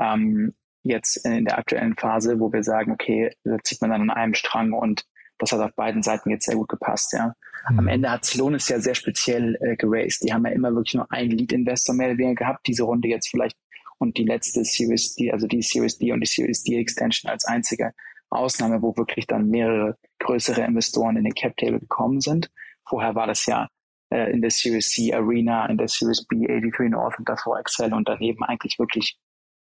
[0.00, 4.10] Ähm, jetzt in der aktuellen Phase, wo wir sagen, okay, da zieht man dann an
[4.10, 5.04] einem Strang und
[5.36, 7.34] das hat auf beiden Seiten jetzt sehr gut gepasst, ja.
[7.68, 7.78] Mhm.
[7.80, 10.22] Am Ende hat Celonis ja sehr speziell äh, geraced.
[10.22, 12.66] Die haben ja immer wirklich nur einen Lead-Investor mehr oder weniger gehabt.
[12.66, 13.58] Diese Runde jetzt vielleicht
[13.98, 17.44] und die letzte Series D, also die Series D und die Series D Extension als
[17.44, 17.92] einzige
[18.30, 22.50] Ausnahme, wo wirklich dann mehrere größere Investoren in den Cap Table gekommen sind.
[22.86, 23.68] Vorher war das ja
[24.10, 27.92] äh, in der Series C Arena, in der Series B 83 North und davor Excel
[27.92, 29.18] und daneben eigentlich wirklich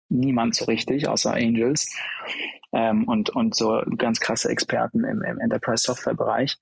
[0.09, 1.97] niemand so richtig, außer Angels
[2.73, 6.57] ähm, und, und so ganz krasse Experten im, im Enterprise Software Bereich.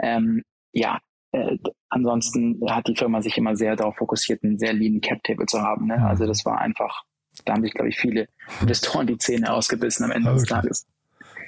[0.00, 0.98] Ähm, ja,
[1.32, 5.46] äh, ansonsten hat die Firma sich immer sehr darauf fokussiert, einen sehr lean Cap Table
[5.46, 5.86] zu haben.
[5.86, 6.04] Ne?
[6.06, 7.04] Also das war einfach,
[7.44, 8.28] da haben sich, glaube ich, viele
[8.60, 10.38] Investoren die Zähne ausgebissen am Ende okay.
[10.38, 10.86] des Tages.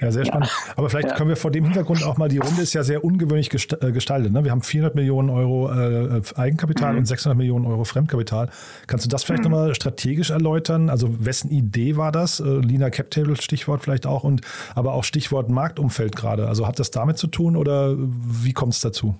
[0.00, 0.48] Ja, sehr spannend.
[0.48, 0.74] Ja.
[0.76, 1.14] Aber vielleicht ja.
[1.16, 4.32] können wir vor dem Hintergrund auch mal, die Runde ist ja sehr ungewöhnlich äh, gestaltet.
[4.32, 4.44] Ne?
[4.44, 6.98] Wir haben 400 Millionen Euro äh, Eigenkapital mhm.
[6.98, 8.50] und 600 Millionen Euro Fremdkapital.
[8.86, 9.50] Kannst du das vielleicht mhm.
[9.50, 10.88] nochmal strategisch erläutern?
[10.88, 12.38] Also wessen Idee war das?
[12.40, 14.42] Äh, Lina Captable Stichwort vielleicht auch und
[14.74, 16.46] aber auch Stichwort Marktumfeld gerade.
[16.46, 19.16] Also hat das damit zu tun oder wie kommt es dazu?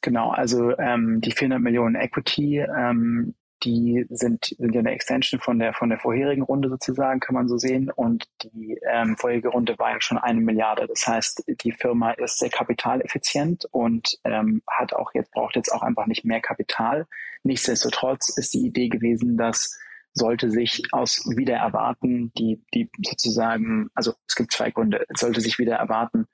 [0.00, 3.34] Genau, also ähm, die 400 Millionen Equity, ähm,
[3.64, 7.48] die sind, sind ja eine Extension von der von der vorherigen Runde sozusagen, kann man
[7.48, 7.90] so sehen.
[7.94, 10.86] Und die ähm, vorherige Runde war ja schon eine Milliarde.
[10.88, 15.82] Das heißt, die Firma ist sehr kapitaleffizient und ähm, hat auch jetzt braucht jetzt auch
[15.82, 17.06] einfach nicht mehr Kapital.
[17.44, 19.78] Nichtsdestotrotz ist die Idee gewesen, dass
[20.14, 25.58] sollte sich aus wieder erwarten, die die sozusagen, also es gibt zwei Gründe, sollte sich
[25.58, 26.26] wieder erwarten,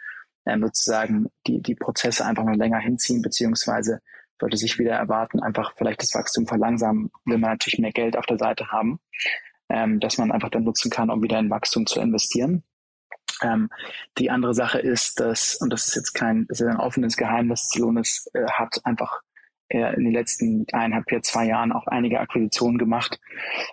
[0.48, 4.00] ähm, sozusagen die, die Prozesse einfach noch länger hinziehen, beziehungsweise
[4.40, 8.26] sollte sich wieder erwarten, einfach vielleicht das Wachstum verlangsamen, will man natürlich mehr Geld auf
[8.26, 9.00] der Seite haben,
[9.68, 12.62] ähm, dass man einfach dann nutzen kann, um wieder in Wachstum zu investieren.
[13.42, 13.68] Ähm,
[14.16, 17.68] die andere Sache ist, dass, und das ist jetzt kein, das ist ein offenes Geheimnis,
[17.68, 19.20] Celonis äh, hat einfach
[19.70, 23.20] in den letzten eineinhalb, vier, zwei Jahren auch einige Akquisitionen gemacht,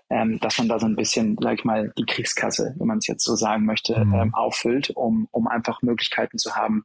[0.09, 3.07] ähm, dass man da so ein bisschen, sag ich mal, die Kriegskasse, wenn man es
[3.07, 4.13] jetzt so sagen möchte, mhm.
[4.13, 6.83] ähm, auffüllt, um, um einfach Möglichkeiten zu haben,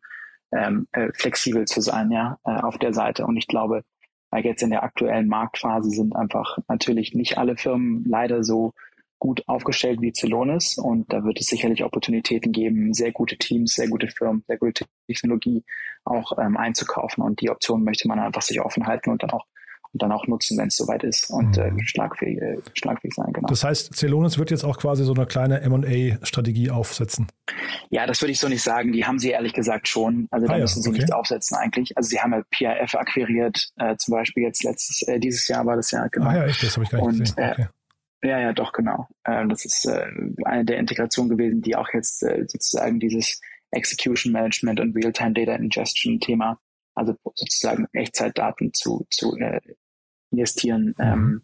[0.53, 3.27] ähm, äh, flexibel zu sein, ja, äh, auf der Seite.
[3.27, 3.85] Und ich glaube,
[4.31, 8.75] weil jetzt in der aktuellen Marktphase sind einfach natürlich nicht alle Firmen leider so
[9.21, 13.87] gut aufgestellt wie Celonis und da wird es sicherlich Opportunitäten geben, sehr gute Teams, sehr
[13.87, 15.63] gute Firmen, sehr gute Technologie
[16.05, 19.47] auch ähm, einzukaufen und die Option möchte man einfach sich offen halten und dann auch
[19.93, 21.81] und dann auch nutzen, wenn es soweit ist und äh, mhm.
[21.83, 23.33] schlagfähig, äh, schlagfähig sein.
[23.33, 23.49] Genau.
[23.49, 27.27] Das heißt, Celonis wird jetzt auch quasi so eine kleine M&A-Strategie aufsetzen.
[27.91, 28.93] Ja, das würde ich so nicht sagen.
[28.93, 30.29] Die haben sie ehrlich gesagt schon.
[30.31, 30.99] Also da ah, müssen sie okay.
[30.99, 31.97] nichts aufsetzen eigentlich.
[31.97, 35.75] Also sie haben ja PIF akquiriert, äh, zum Beispiel jetzt letztes, äh, dieses Jahr war
[35.77, 36.27] das ja genau.
[36.27, 37.39] Ah ja, echt, das habe ich gar nicht und, gesehen.
[37.39, 37.67] Äh, okay.
[38.23, 39.09] Ja, ja, doch, genau.
[39.25, 40.07] Äh, das ist äh,
[40.45, 45.55] eine der Integrationen gewesen, die auch jetzt äh, sozusagen dieses Execution Management und Real-Time Data
[45.55, 46.61] Ingestion Thema,
[46.95, 49.61] also sozusagen Echtzeitdaten zu, zu äh,
[50.31, 51.43] investieren, mhm.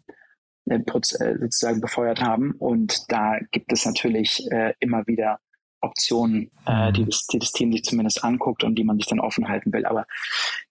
[0.69, 0.83] ähm,
[1.19, 2.51] äh, sozusagen befeuert haben.
[2.51, 5.39] Und da gibt es natürlich äh, immer wieder
[5.81, 7.09] Optionen, äh, die, mhm.
[7.09, 9.85] das, die das Team sich zumindest anguckt und die man sich dann offen halten will.
[9.85, 10.05] Aber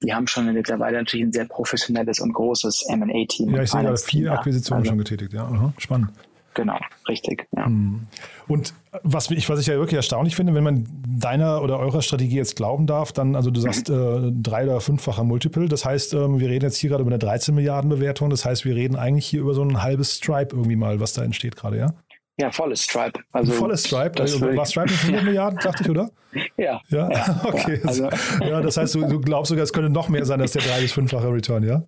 [0.03, 3.55] die haben schon mittlerweile natürlich ein sehr professionelles und großes M&A-Team.
[3.55, 5.33] Ja, ich sehe da vier Akquisitionen also, schon getätigt.
[5.33, 6.11] Ja, Aha, spannend.
[6.57, 7.47] Genau, richtig.
[7.55, 7.69] Ja.
[7.69, 8.07] Mhm.
[8.49, 12.37] Und was ich, was ich ja wirklich erstaunlich finde, wenn man deiner oder eurer Strategie
[12.37, 15.69] jetzt glauben darf, dann, also du sagst äh, drei- oder fünffacher Multiple.
[15.69, 18.31] Das heißt, ähm, wir reden jetzt hier gerade über eine 13 Milliarden Bewertung.
[18.31, 21.23] Das heißt, wir reden eigentlich hier über so ein halbes Stripe irgendwie mal, was da
[21.23, 21.95] entsteht gerade, ja?
[22.38, 23.20] Ja, volles Stripe.
[23.33, 24.20] Also volles Stripe.
[24.20, 26.11] Also, war Stripe mit 100 Milliarden, dachte ich, oder?
[26.57, 26.83] Ja.
[26.88, 27.81] Ja, ja okay.
[27.83, 30.53] Ja, also, ja, das heißt, du, du, glaubst sogar, es könnte noch mehr sein als
[30.53, 31.83] der drei- bis fünffache Return, ja?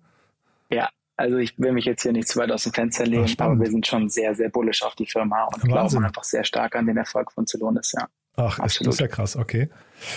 [0.71, 3.45] Ja, also ich will mich jetzt hier nicht zu weit aus dem Fenster legen, Ach,
[3.45, 5.69] aber wir sind schon sehr, sehr bullish auf die Firma und Wahnsinn.
[5.69, 8.07] glauben einfach sehr stark an den Erfolg von Celonis, ja.
[8.35, 9.69] Ach, ist, das ist ja krass, okay.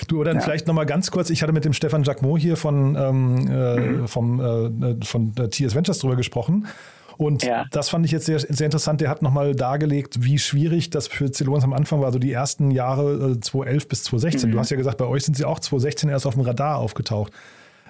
[0.09, 0.43] Du, dann ja.
[0.43, 4.09] vielleicht nochmal ganz kurz, ich hatte mit dem Stefan Jacquemot hier von, ähm, äh, mhm.
[4.09, 6.69] vom, äh, von äh, TS Ventures drüber gesprochen
[7.23, 7.65] und ja.
[7.71, 9.01] das fand ich jetzt sehr, sehr interessant.
[9.01, 12.71] Der hat nochmal dargelegt, wie schwierig das für Celonis am Anfang war, so die ersten
[12.71, 14.49] Jahre äh, 2011 bis 2016.
[14.49, 14.53] Mhm.
[14.55, 17.33] Du hast ja gesagt, bei euch sind sie auch 2016 erst auf dem Radar aufgetaucht.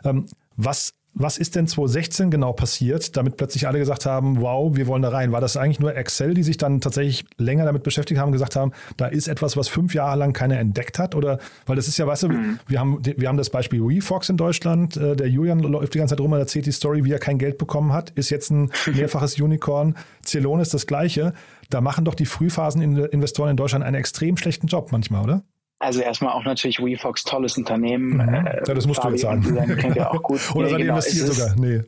[0.05, 4.87] Ähm, was was ist denn 2016 genau passiert, damit plötzlich alle gesagt haben, wow, wir
[4.87, 5.31] wollen da rein?
[5.31, 8.73] War das eigentlich nur Excel, die sich dann tatsächlich länger damit beschäftigt haben, gesagt haben,
[8.97, 11.15] da ist etwas, was fünf Jahre lang keiner entdeckt hat?
[11.15, 12.59] Oder, weil das ist ja, weißt du, mhm.
[12.67, 16.13] wir, haben, wir haben das Beispiel WeFox in Deutschland, äh, der Julian läuft die ganze
[16.15, 18.71] Zeit rum und erzählt die Story, wie er kein Geld bekommen hat, ist jetzt ein
[18.95, 19.97] mehrfaches Unicorn.
[20.23, 21.35] Zelon ist das Gleiche.
[21.69, 25.43] Da machen doch die Frühphaseninvestoren in Deutschland einen extrem schlechten Job manchmal, oder?
[25.83, 28.15] Also erstmal auch natürlich WeFox, tolles Unternehmen.
[28.15, 28.21] Mhm.
[28.21, 29.77] Äh, ja, das musst Fabi, du jetzt sagen.
[29.77, 30.41] kennt ihr auch gut.
[30.55, 31.57] Oder nee, seid ihr genau, investiert sogar?
[31.57, 31.81] Nee.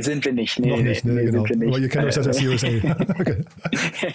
[0.00, 0.58] Sind wir nicht.
[0.58, 1.46] Nee, Noch nicht, nee, nee, genau.
[1.46, 1.68] sind wir nicht.
[1.68, 2.66] Aber ihr kennt euch das als USA.
[3.18, 3.44] okay.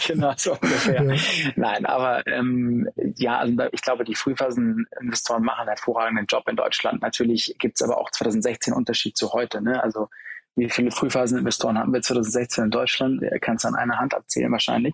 [0.08, 1.04] genau, so ungefähr.
[1.04, 1.16] Ja.
[1.56, 7.02] Nein, aber ähm, ja, also ich glaube, die Frühphaseninvestoren machen einen hervorragenden Job in Deutschland.
[7.02, 9.62] Natürlich gibt es aber auch 2016 Unterschied zu heute.
[9.62, 9.82] Ne?
[9.82, 10.10] Also
[10.56, 13.22] wie viele Frühphaseninvestoren hatten wir 2016 in Deutschland?
[13.24, 14.94] Ihr kann es an einer Hand abzählen wahrscheinlich.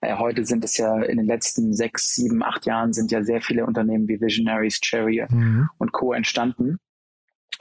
[0.00, 3.40] Äh, heute sind es ja in den letzten sechs, sieben, acht Jahren sind ja sehr
[3.40, 5.68] viele Unternehmen wie Visionaries, Cherry mhm.
[5.78, 6.12] und Co.
[6.12, 6.78] entstanden.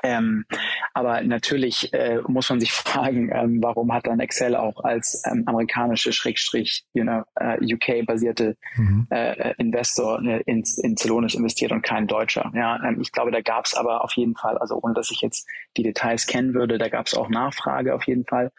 [0.04, 0.46] Ähm,
[0.94, 5.44] aber natürlich äh, muss man sich fragen, ähm, warum hat dann Excel auch als ähm,
[5.46, 9.08] amerikanische Schrägstrich, you know, äh, UK-basierte mhm.
[9.10, 12.52] äh, Investor äh, in, in Celonis investiert und kein Deutscher.
[12.54, 15.22] Ja, ähm, ich glaube, da gab es aber auf jeden Fall, also ohne dass ich
[15.22, 18.52] jetzt die Details kennen würde, da gab es auch Nachfrage auf jeden Fall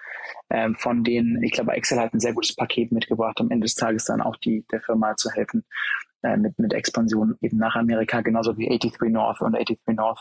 [0.51, 1.43] ähm, von denen.
[1.43, 4.37] Ich glaube, Excel hat ein sehr gutes Paket mitgebracht, am Ende des Tages dann auch
[4.37, 5.65] die der Firma zu helfen
[6.23, 10.21] äh, mit mit Expansion eben nach Amerika, genauso wie 83 North und 83 North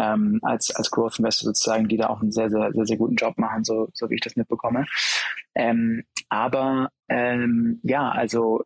[0.00, 3.16] ähm, als, als Growth Investor sozusagen, die da auch einen sehr, sehr, sehr, sehr guten
[3.16, 4.86] Job machen, so, so wie ich das mitbekomme.
[5.54, 8.64] Ähm, aber ähm, ja, also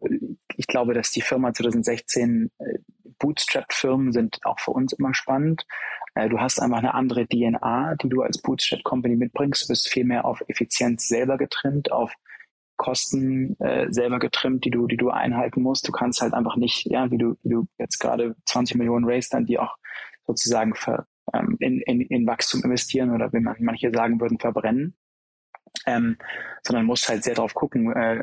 [0.57, 2.79] ich glaube, dass die Firma 2016 äh,
[3.19, 5.67] Bootstrap-Firmen sind auch für uns immer spannend.
[6.15, 9.65] Äh, du hast einfach eine andere DNA, die du als Bootstrap-Company mitbringst.
[9.65, 12.13] Du bist viel mehr auf Effizienz selber getrimmt, auf
[12.77, 15.87] Kosten äh, selber getrimmt, die du, die du einhalten musst.
[15.87, 19.29] Du kannst halt einfach nicht, ja, wie du, wie du jetzt gerade 20 Millionen Race
[19.29, 19.77] dann, die auch
[20.27, 24.97] sozusagen ver, ähm, in, in, in Wachstum investieren oder wie man manche sagen würden, verbrennen.
[25.87, 26.19] Ähm,
[26.63, 28.23] sondern musst halt sehr darauf gucken, äh,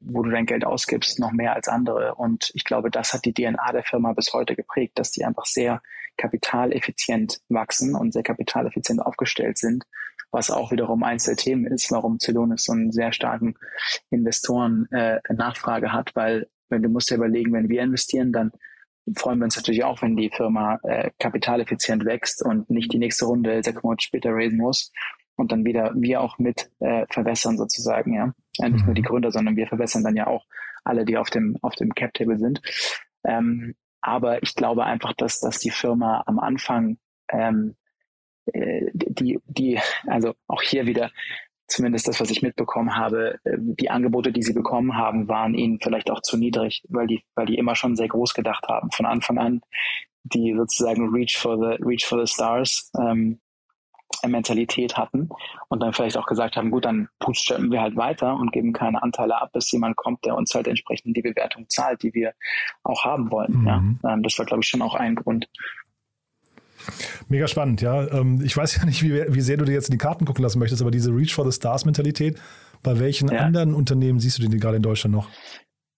[0.00, 2.16] wo du dein Geld ausgibst, noch mehr als andere.
[2.16, 5.44] Und ich glaube, das hat die DNA der Firma bis heute geprägt, dass die einfach
[5.44, 5.80] sehr
[6.16, 9.84] kapitaleffizient wachsen und sehr kapitaleffizient aufgestellt sind,
[10.32, 13.54] was auch wiederum eins der Themen ist, warum Celonis so einen sehr starken
[14.10, 18.52] Investoren äh, Nachfrage hat, weil wenn du musst dir überlegen, wenn wir investieren, dann
[19.16, 23.26] freuen wir uns natürlich auch, wenn die Firma äh, kapitaleffizient wächst und nicht die nächste
[23.26, 24.92] Runde sechs Monate später raisen muss
[25.36, 28.34] und dann wieder wir auch mit äh, verwässern sozusagen, ja.
[28.56, 28.86] ja nicht mhm.
[28.86, 30.44] nur die Gründer, sondern wir verwässern dann ja auch
[30.84, 32.60] alle, die auf dem auf dem Cap Table sind.
[33.24, 36.98] Ähm, aber ich glaube einfach, dass dass die Firma am Anfang
[37.30, 37.76] ähm,
[38.52, 41.10] äh, die die also auch hier wieder
[41.68, 45.78] zumindest das, was ich mitbekommen habe, äh, die Angebote, die sie bekommen haben, waren ihnen
[45.80, 48.90] vielleicht auch zu niedrig, weil die, weil die immer schon sehr groß gedacht haben.
[48.90, 49.60] Von Anfang an,
[50.24, 53.40] die sozusagen Reach for the, Reach for the Stars, ähm,
[54.26, 55.28] Mentalität hatten
[55.68, 59.02] und dann vielleicht auch gesagt haben, gut, dann bootstrappen wir halt weiter und geben keine
[59.02, 62.32] Anteile ab, bis jemand kommt, der uns halt entsprechend die Bewertung zahlt, die wir
[62.82, 63.60] auch haben wollen.
[63.60, 63.66] Mhm.
[63.66, 65.48] Ja, ähm, das war, glaube ich, schon auch ein Grund.
[67.28, 68.10] Mega spannend, ja.
[68.12, 70.42] Ähm, ich weiß ja nicht, wie, wie sehr du dir jetzt in die Karten gucken
[70.42, 72.40] lassen möchtest, aber diese Reach for the Stars Mentalität,
[72.82, 73.40] bei welchen ja.
[73.40, 75.28] anderen Unternehmen siehst du die gerade in Deutschland noch?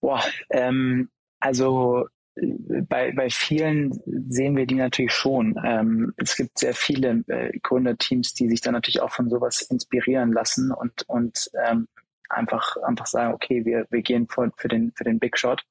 [0.01, 3.99] Boah, ähm, also bei, bei vielen
[4.29, 5.59] sehen wir die natürlich schon.
[5.63, 10.31] Ähm, es gibt sehr viele äh, Gründerteams, die sich dann natürlich auch von sowas inspirieren
[10.31, 11.87] lassen und, und ähm,
[12.29, 15.61] einfach, einfach sagen, okay, wir, wir gehen für, für, den, für den Big Shot.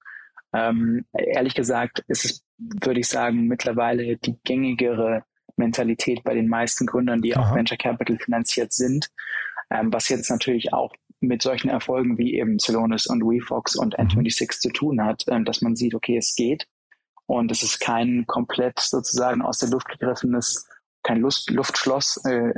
[0.52, 2.44] Ähm, ehrlich gesagt ist es,
[2.82, 5.24] würde ich sagen, mittlerweile die gängigere
[5.56, 7.50] Mentalität bei den meisten Gründern, die Aha.
[7.50, 9.08] auch Venture Capital finanziert sind.
[9.70, 14.06] Ähm, was jetzt natürlich auch mit solchen Erfolgen wie eben Celonis und WeFox und mhm.
[14.06, 16.66] N26 zu tun hat, ähm, dass man sieht, okay, es geht.
[17.26, 20.68] Und es ist kein komplett sozusagen aus der Luft gegriffenes,
[21.02, 22.52] kein Lust, Luftschloss, äh,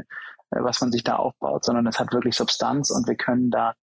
[0.50, 3.74] was man sich da aufbaut, sondern es hat wirklich Substanz und wir können da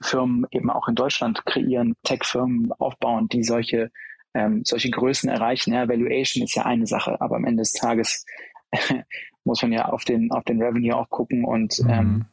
[0.00, 3.90] Firmen eben auch in Deutschland kreieren, Tech-Firmen aufbauen, die solche,
[4.34, 5.72] ähm, solche Größen erreichen.
[5.72, 8.24] Ja, Valuation ist ja eine Sache, aber am Ende des Tages
[9.44, 11.90] muss man ja auf den, auf den Revenue auch gucken und mhm.
[11.90, 12.24] ähm,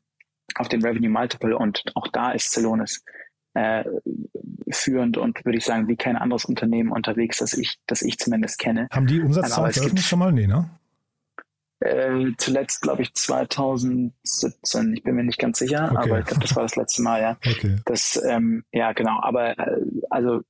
[0.55, 3.03] auf den Revenue Multiple und auch da ist Celonis
[3.53, 3.83] äh,
[4.69, 8.59] führend und würde ich sagen, wie kein anderes Unternehmen unterwegs, das ich, das ich zumindest
[8.59, 8.87] kenne.
[8.91, 10.31] Haben die Umsatzzahlen veröffentlicht schon mal?
[10.31, 10.69] Nee, ne?
[11.81, 14.93] Äh, zuletzt, glaube ich, 2017.
[14.93, 15.97] Ich bin mir nicht ganz sicher, okay.
[15.97, 17.37] aber ich glaube, das war das letzte Mal, ja.
[17.45, 17.77] Okay.
[17.85, 19.21] Das, ähm, ja, genau.
[19.21, 20.41] Aber äh, also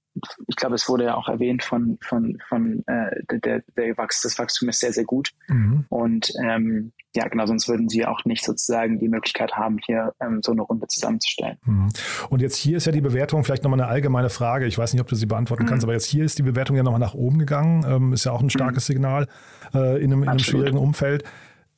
[0.48, 4.38] ich glaube, es wurde ja auch erwähnt von, von, von äh, der, der Wachs, das
[4.38, 5.32] Wachstum ist sehr, sehr gut.
[5.48, 5.86] Mhm.
[5.90, 10.42] Und ähm, ja, genau, sonst würden sie auch nicht sozusagen die Möglichkeit haben, hier ähm,
[10.44, 11.58] so eine Runde zusammenzustellen.
[11.66, 11.90] Mhm.
[12.30, 14.68] Und jetzt hier ist ja die Bewertung vielleicht nochmal eine allgemeine Frage.
[14.68, 15.68] Ich weiß nicht, ob du sie beantworten mhm.
[15.68, 17.84] kannst, aber jetzt hier ist die Bewertung ja nochmal nach oben gegangen.
[17.88, 18.94] Ähm, ist ja auch ein starkes mhm.
[18.94, 19.28] Signal
[19.74, 21.24] äh, in, einem, in einem schwierigen Umfeld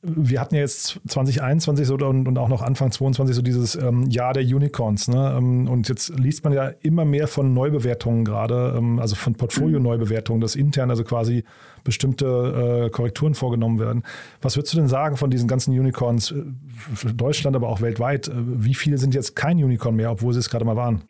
[0.04, 4.10] wir hatten ja jetzt 2021 so und, und auch noch Anfang 2022 so dieses ähm,
[4.10, 5.06] Jahr der Unicorns.
[5.06, 5.34] Ne?
[5.38, 10.40] Ähm, und jetzt liest man ja immer mehr von Neubewertungen gerade, ähm, also von Portfolio-Neubewertungen,
[10.40, 11.44] dass intern also quasi
[11.84, 14.02] bestimmte äh, Korrekturen vorgenommen werden.
[14.40, 18.26] Was würdest du denn sagen von diesen ganzen Unicorns äh, Deutschland, aber auch weltweit?
[18.26, 21.04] Äh, wie viele sind jetzt kein Unicorn mehr, obwohl sie es gerade mal waren?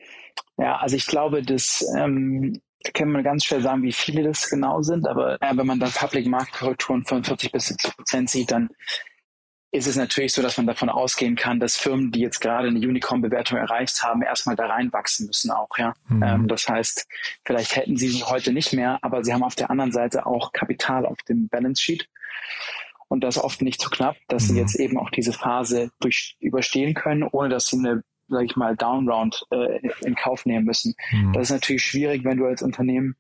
[0.59, 4.49] Ja, also ich glaube, dass ähm, da kann man ganz schwer sagen, wie viele das
[4.49, 8.51] genau sind, aber äh, wenn man dann Public Marktkorrekturen von 40 bis 70 Prozent sieht,
[8.51, 8.71] dann
[9.75, 12.79] ist es natürlich so, dass man davon ausgehen kann, dass Firmen, die jetzt gerade eine
[12.79, 15.95] Unicorn-Bewertung erreicht haben, erstmal da reinwachsen müssen auch, ja.
[16.09, 16.23] Mhm.
[16.23, 17.07] Ähm, das heißt,
[17.45, 20.53] vielleicht hätten sie sie heute nicht mehr, aber sie haben auf der anderen Seite auch
[20.53, 22.07] Kapital auf dem Balance Sheet.
[23.09, 24.47] Und das oft nicht zu so knapp, dass mhm.
[24.49, 28.57] sie jetzt eben auch diese Phase durch, überstehen können, ohne dass sie eine sage ich
[28.57, 30.95] mal, Downround äh, in Kauf nehmen müssen.
[31.13, 31.33] Mhm.
[31.33, 33.17] Das ist natürlich schwierig, wenn du als Unternehmen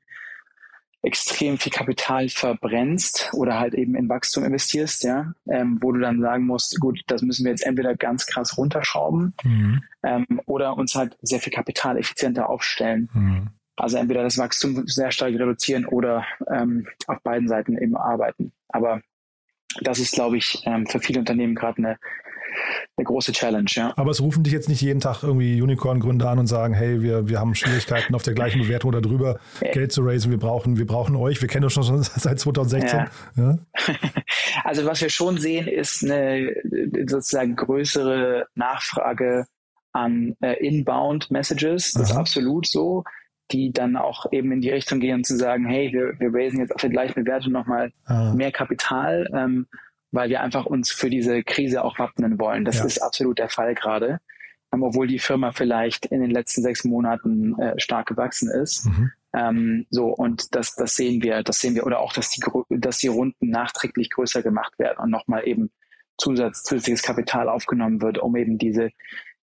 [1.02, 6.20] extrem viel Kapital verbrennst oder halt eben in Wachstum investierst, ja, ähm, wo du dann
[6.20, 9.82] sagen musst, gut, das müssen wir jetzt entweder ganz krass runterschrauben mhm.
[10.04, 13.10] ähm, oder uns halt sehr viel Kapital effizienter aufstellen.
[13.12, 13.48] Mhm.
[13.76, 18.52] Also entweder das Wachstum sehr stark reduzieren oder ähm, auf beiden Seiten eben arbeiten.
[18.68, 19.00] Aber
[19.80, 21.98] das ist, glaube ich, ähm, für viele Unternehmen gerade eine
[22.96, 23.92] eine große Challenge, ja.
[23.96, 27.28] Aber es rufen dich jetzt nicht jeden Tag irgendwie Unicorn-Gründer an und sagen, hey, wir,
[27.28, 29.38] wir haben Schwierigkeiten auf der gleichen Bewertung oder drüber.
[29.60, 33.00] Geld zu raisen, wir brauchen, wir brauchen euch, wir kennen uns schon seit 2016.
[33.00, 33.08] Ja.
[33.36, 33.58] Ja?
[34.64, 36.54] Also was wir schon sehen, ist eine
[37.06, 39.46] sozusagen größere Nachfrage
[39.92, 41.92] an äh, Inbound Messages.
[41.92, 42.12] Das Aha.
[42.12, 43.02] ist absolut so
[43.52, 46.74] die dann auch eben in die Richtung gehen zu sagen, hey, wir, wir raisen jetzt
[46.74, 48.32] auf der gleichen Bewertung nochmal ah.
[48.34, 49.28] mehr Kapital.
[49.34, 49.66] Ähm,
[50.12, 52.64] weil wir einfach uns für diese Krise auch wappnen wollen.
[52.64, 52.84] Das ja.
[52.84, 54.20] ist absolut der Fall gerade.
[54.72, 58.86] Ähm, obwohl die Firma vielleicht in den letzten sechs Monaten äh, stark gewachsen ist.
[58.86, 59.12] Mhm.
[59.34, 62.98] Ähm, so, und das, das sehen wir, das sehen wir, oder auch, dass die, dass
[62.98, 65.70] die Runden nachträglich größer gemacht werden und nochmal eben
[66.18, 68.90] Zusatz, zusätzliches Kapital aufgenommen wird, um eben diese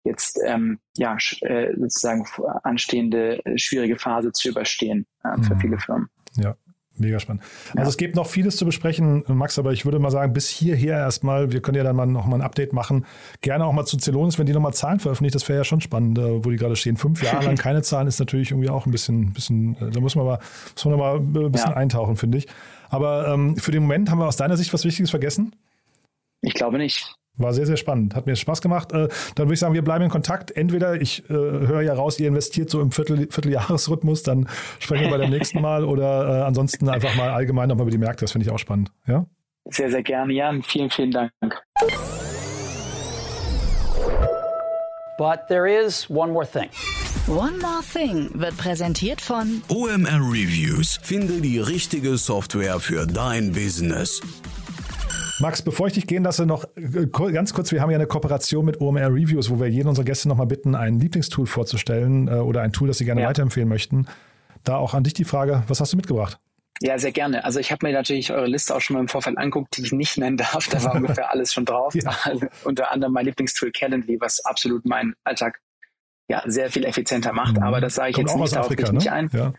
[0.03, 2.25] jetzt ähm, ja äh, sozusagen
[2.63, 5.59] anstehende äh, schwierige Phase zu überstehen äh, für mhm.
[5.59, 6.09] viele Firmen.
[6.35, 6.55] Ja,
[6.99, 7.43] Mega spannend.
[7.73, 7.79] Ja.
[7.79, 10.97] Also es gibt noch vieles zu besprechen, Max, aber ich würde mal sagen, bis hierher
[10.97, 13.05] erstmal, wir können ja dann mal noch mal ein Update machen.
[13.41, 16.17] Gerne auch mal zu Celonis, wenn die nochmal Zahlen veröffentlicht, das wäre ja schon spannend,
[16.17, 16.97] äh, wo die gerade stehen.
[16.97, 20.15] Fünf Jahre lang keine Zahlen ist natürlich irgendwie auch ein bisschen, bisschen äh, da muss
[20.15, 20.39] man mal,
[20.75, 21.77] muss man mal ein bisschen ja.
[21.77, 22.47] eintauchen, finde ich.
[22.89, 25.55] Aber ähm, für den Moment haben wir aus deiner Sicht was Wichtiges vergessen?
[26.41, 27.15] Ich glaube nicht.
[27.37, 28.15] War sehr, sehr spannend.
[28.15, 28.91] Hat mir Spaß gemacht.
[28.91, 30.55] Äh, dann würde ich sagen, wir bleiben in Kontakt.
[30.55, 34.47] Entweder ich äh, höre ja raus, ihr investiert so im Viertel, Vierteljahresrhythmus, dann
[34.79, 37.97] sprechen wir bei dem nächsten Mal oder äh, ansonsten einfach mal allgemein nochmal über die
[37.97, 38.25] Märkte.
[38.25, 38.91] Das finde ich auch spannend.
[39.07, 39.25] Ja?
[39.69, 40.63] Sehr, sehr gerne, Jan.
[40.63, 41.31] Vielen, vielen Dank.
[45.17, 46.69] But there is one more thing.
[47.27, 50.97] One More Thing wird präsentiert von OMR Reviews.
[51.03, 54.21] Finde die richtige Software für dein Business.
[55.39, 58.65] Max, bevor ich dich gehen lasse, noch äh, ganz kurz, wir haben ja eine Kooperation
[58.65, 62.61] mit OMR Reviews, wo wir jeden unserer Gäste nochmal bitten, ein Lieblingstool vorzustellen äh, oder
[62.61, 63.29] ein Tool, das sie gerne ja.
[63.29, 64.07] weiterempfehlen möchten.
[64.63, 66.39] Da auch an dich die Frage, was hast du mitgebracht?
[66.81, 67.43] Ja, sehr gerne.
[67.43, 69.91] Also ich habe mir natürlich eure Liste auch schon mal im Vorfeld anguckt, die ich
[69.91, 70.67] nicht nennen darf.
[70.69, 71.93] Da war ungefähr alles schon drauf.
[71.95, 72.15] Ja.
[72.23, 75.59] Also, unter anderem mein Lieblingstool Calendly, was absolut meinen Alltag
[76.27, 77.57] ja sehr viel effizienter macht.
[77.57, 77.63] Mhm.
[77.63, 78.97] Aber das sage ich Kommt jetzt nicht, darauf Afrika, ne?
[78.97, 79.29] nicht ein.
[79.33, 79.53] Ja.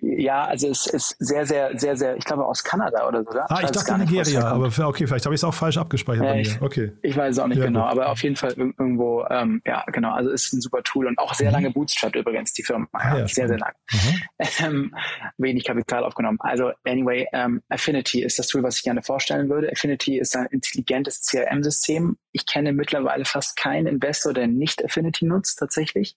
[0.00, 3.50] Ja, also es ist sehr, sehr, sehr, sehr, ich glaube aus Kanada oder so, oder?
[3.50, 6.32] Ah, ich, ich dachte Nigeria, aber okay, vielleicht habe ich es auch falsch abgespeichert ja,
[6.32, 6.62] bei mir.
[6.62, 6.92] Okay.
[7.02, 7.92] Ich weiß es auch nicht ja, genau, gut.
[7.92, 11.34] aber auf jeden Fall irgendwo, ähm, ja, genau, also ist ein super Tool und auch
[11.34, 11.54] sehr mhm.
[11.54, 12.86] lange Bootstrap übrigens, die Firma.
[12.92, 13.72] Ah, ja, sehr, sehr lang.
[13.90, 14.22] Mhm.
[14.60, 14.94] Ähm,
[15.36, 16.38] wenig Kapital aufgenommen.
[16.40, 19.70] Also, anyway, ähm, Affinity ist das Tool, was ich gerne vorstellen würde.
[19.70, 22.16] Affinity ist ein intelligentes CRM-System.
[22.32, 26.16] Ich kenne mittlerweile fast keinen Investor, der nicht Affinity nutzt, tatsächlich.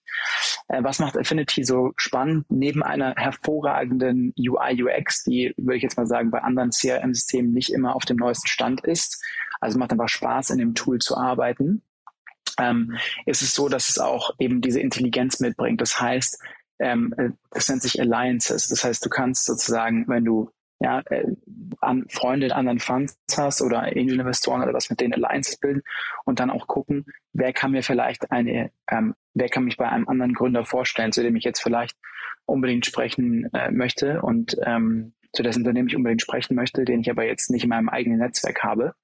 [0.68, 2.46] Äh, was macht Affinity so spannend?
[2.48, 7.72] Neben einer hervorragenden UI, UX, die, würde ich jetzt mal sagen, bei anderen CRM-Systemen nicht
[7.72, 9.22] immer auf dem neuesten Stand ist.
[9.60, 11.82] Also macht einfach Spaß, in dem Tool zu arbeiten.
[12.58, 12.96] Ähm,
[13.26, 15.80] ist es so, dass es auch eben diese Intelligenz mitbringt.
[15.80, 16.42] Das heißt,
[16.80, 18.68] ähm, äh, das nennt sich Alliances.
[18.68, 20.50] Das heißt, du kannst sozusagen, wenn du
[20.82, 21.28] ja, äh,
[21.80, 25.82] an Freunde in anderen Funds hast oder Angel-Investoren oder was mit denen Alliances bilden
[26.24, 30.08] und dann auch gucken, wer kann mir vielleicht eine, ähm, wer kann mich bei einem
[30.08, 31.96] anderen Gründer vorstellen, zu dem ich jetzt vielleicht
[32.46, 37.10] unbedingt sprechen äh, möchte und ähm, zu dessen Unternehmen ich unbedingt sprechen möchte, den ich
[37.10, 38.94] aber jetzt nicht in meinem eigenen Netzwerk habe.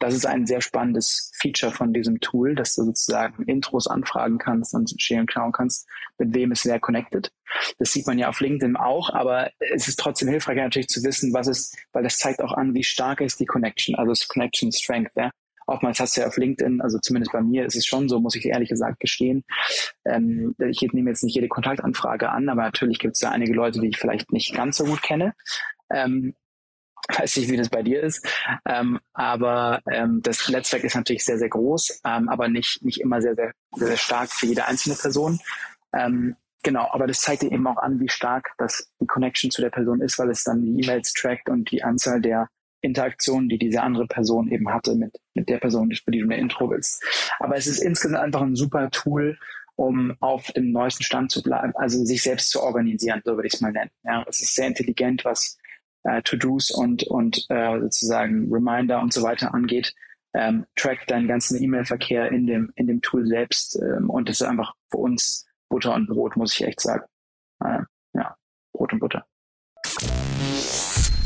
[0.00, 4.74] Das ist ein sehr spannendes Feature von diesem Tool, dass du sozusagen Intros anfragen kannst
[4.74, 5.88] und scheren klauen kannst,
[6.18, 7.30] mit wem ist wer connected.
[7.78, 11.32] Das sieht man ja auf LinkedIn auch, aber es ist trotzdem hilfreich natürlich zu wissen,
[11.32, 14.72] was ist, weil das zeigt auch an, wie stark ist die Connection, also das Connection
[14.72, 15.12] Strength.
[15.16, 15.30] Ja?
[15.66, 18.36] Oftmals hast du ja auf LinkedIn, also zumindest bei mir ist es schon so, muss
[18.36, 19.44] ich ehrlich gesagt gestehen.
[20.04, 23.80] Ähm, ich nehme jetzt nicht jede Kontaktanfrage an, aber natürlich gibt es da einige Leute,
[23.80, 25.34] die ich vielleicht nicht ganz so gut kenne.
[25.90, 26.34] Ähm,
[27.08, 28.26] weiß nicht, wie das bei dir ist.
[28.66, 33.20] Ähm, aber ähm, das Netzwerk ist natürlich sehr, sehr groß, ähm, aber nicht, nicht immer
[33.20, 35.40] sehr, sehr, sehr, sehr stark für jede einzelne Person.
[35.92, 39.62] Ähm, genau, aber das zeigt dir eben auch an, wie stark das die Connection zu
[39.62, 42.48] der Person ist, weil es dann die E-Mails trackt und die Anzahl der
[42.84, 46.38] Interaktionen, die diese andere Person eben hatte mit, mit der Person, für die du eine
[46.38, 47.02] Intro willst.
[47.38, 49.38] Aber es ist insgesamt einfach ein super Tool,
[49.76, 53.54] um auf dem neuesten Stand zu bleiben, also sich selbst zu organisieren, so würde ich
[53.54, 53.90] es mal nennen.
[54.04, 55.58] Ja, es ist sehr intelligent, was
[56.04, 59.94] äh, To-Dos und, und äh, sozusagen Reminder und so weiter angeht,
[60.34, 64.46] ähm, trackt deinen ganzen E-Mail-Verkehr in dem, in dem Tool selbst ähm, und das ist
[64.46, 67.04] einfach für uns Butter und Brot, muss ich echt sagen.
[67.64, 67.80] Äh,
[68.14, 68.36] ja,
[68.72, 69.26] Brot und Butter.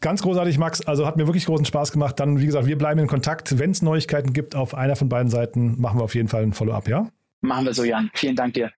[0.00, 0.80] Ganz großartig, Max.
[0.82, 2.18] Also hat mir wirklich großen Spaß gemacht.
[2.20, 3.58] Dann, wie gesagt, wir bleiben in Kontakt.
[3.58, 6.52] Wenn es Neuigkeiten gibt auf einer von beiden Seiten, machen wir auf jeden Fall ein
[6.52, 7.08] Follow-up, ja?
[7.42, 8.10] Machen wir so, Jan.
[8.14, 8.70] Vielen Dank dir.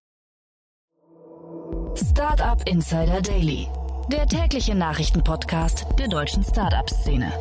[1.94, 3.68] Startup Insider Daily
[4.10, 7.32] der tägliche Nachrichtenpodcast der deutschen Startup-Szene.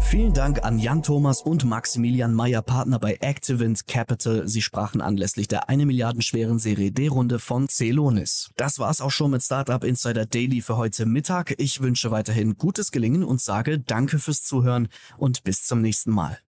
[0.00, 4.48] Vielen Dank an Jan Thomas und Maximilian Meyer, Partner bei Activent Capital.
[4.48, 8.50] Sie sprachen anlässlich der eine Milliarden schweren Serie D-Runde von Celonis.
[8.56, 11.54] Das war's auch schon mit Startup Insider Daily für heute Mittag.
[11.58, 14.88] Ich wünsche weiterhin gutes Gelingen und sage Danke fürs Zuhören
[15.18, 16.38] und bis zum nächsten Mal.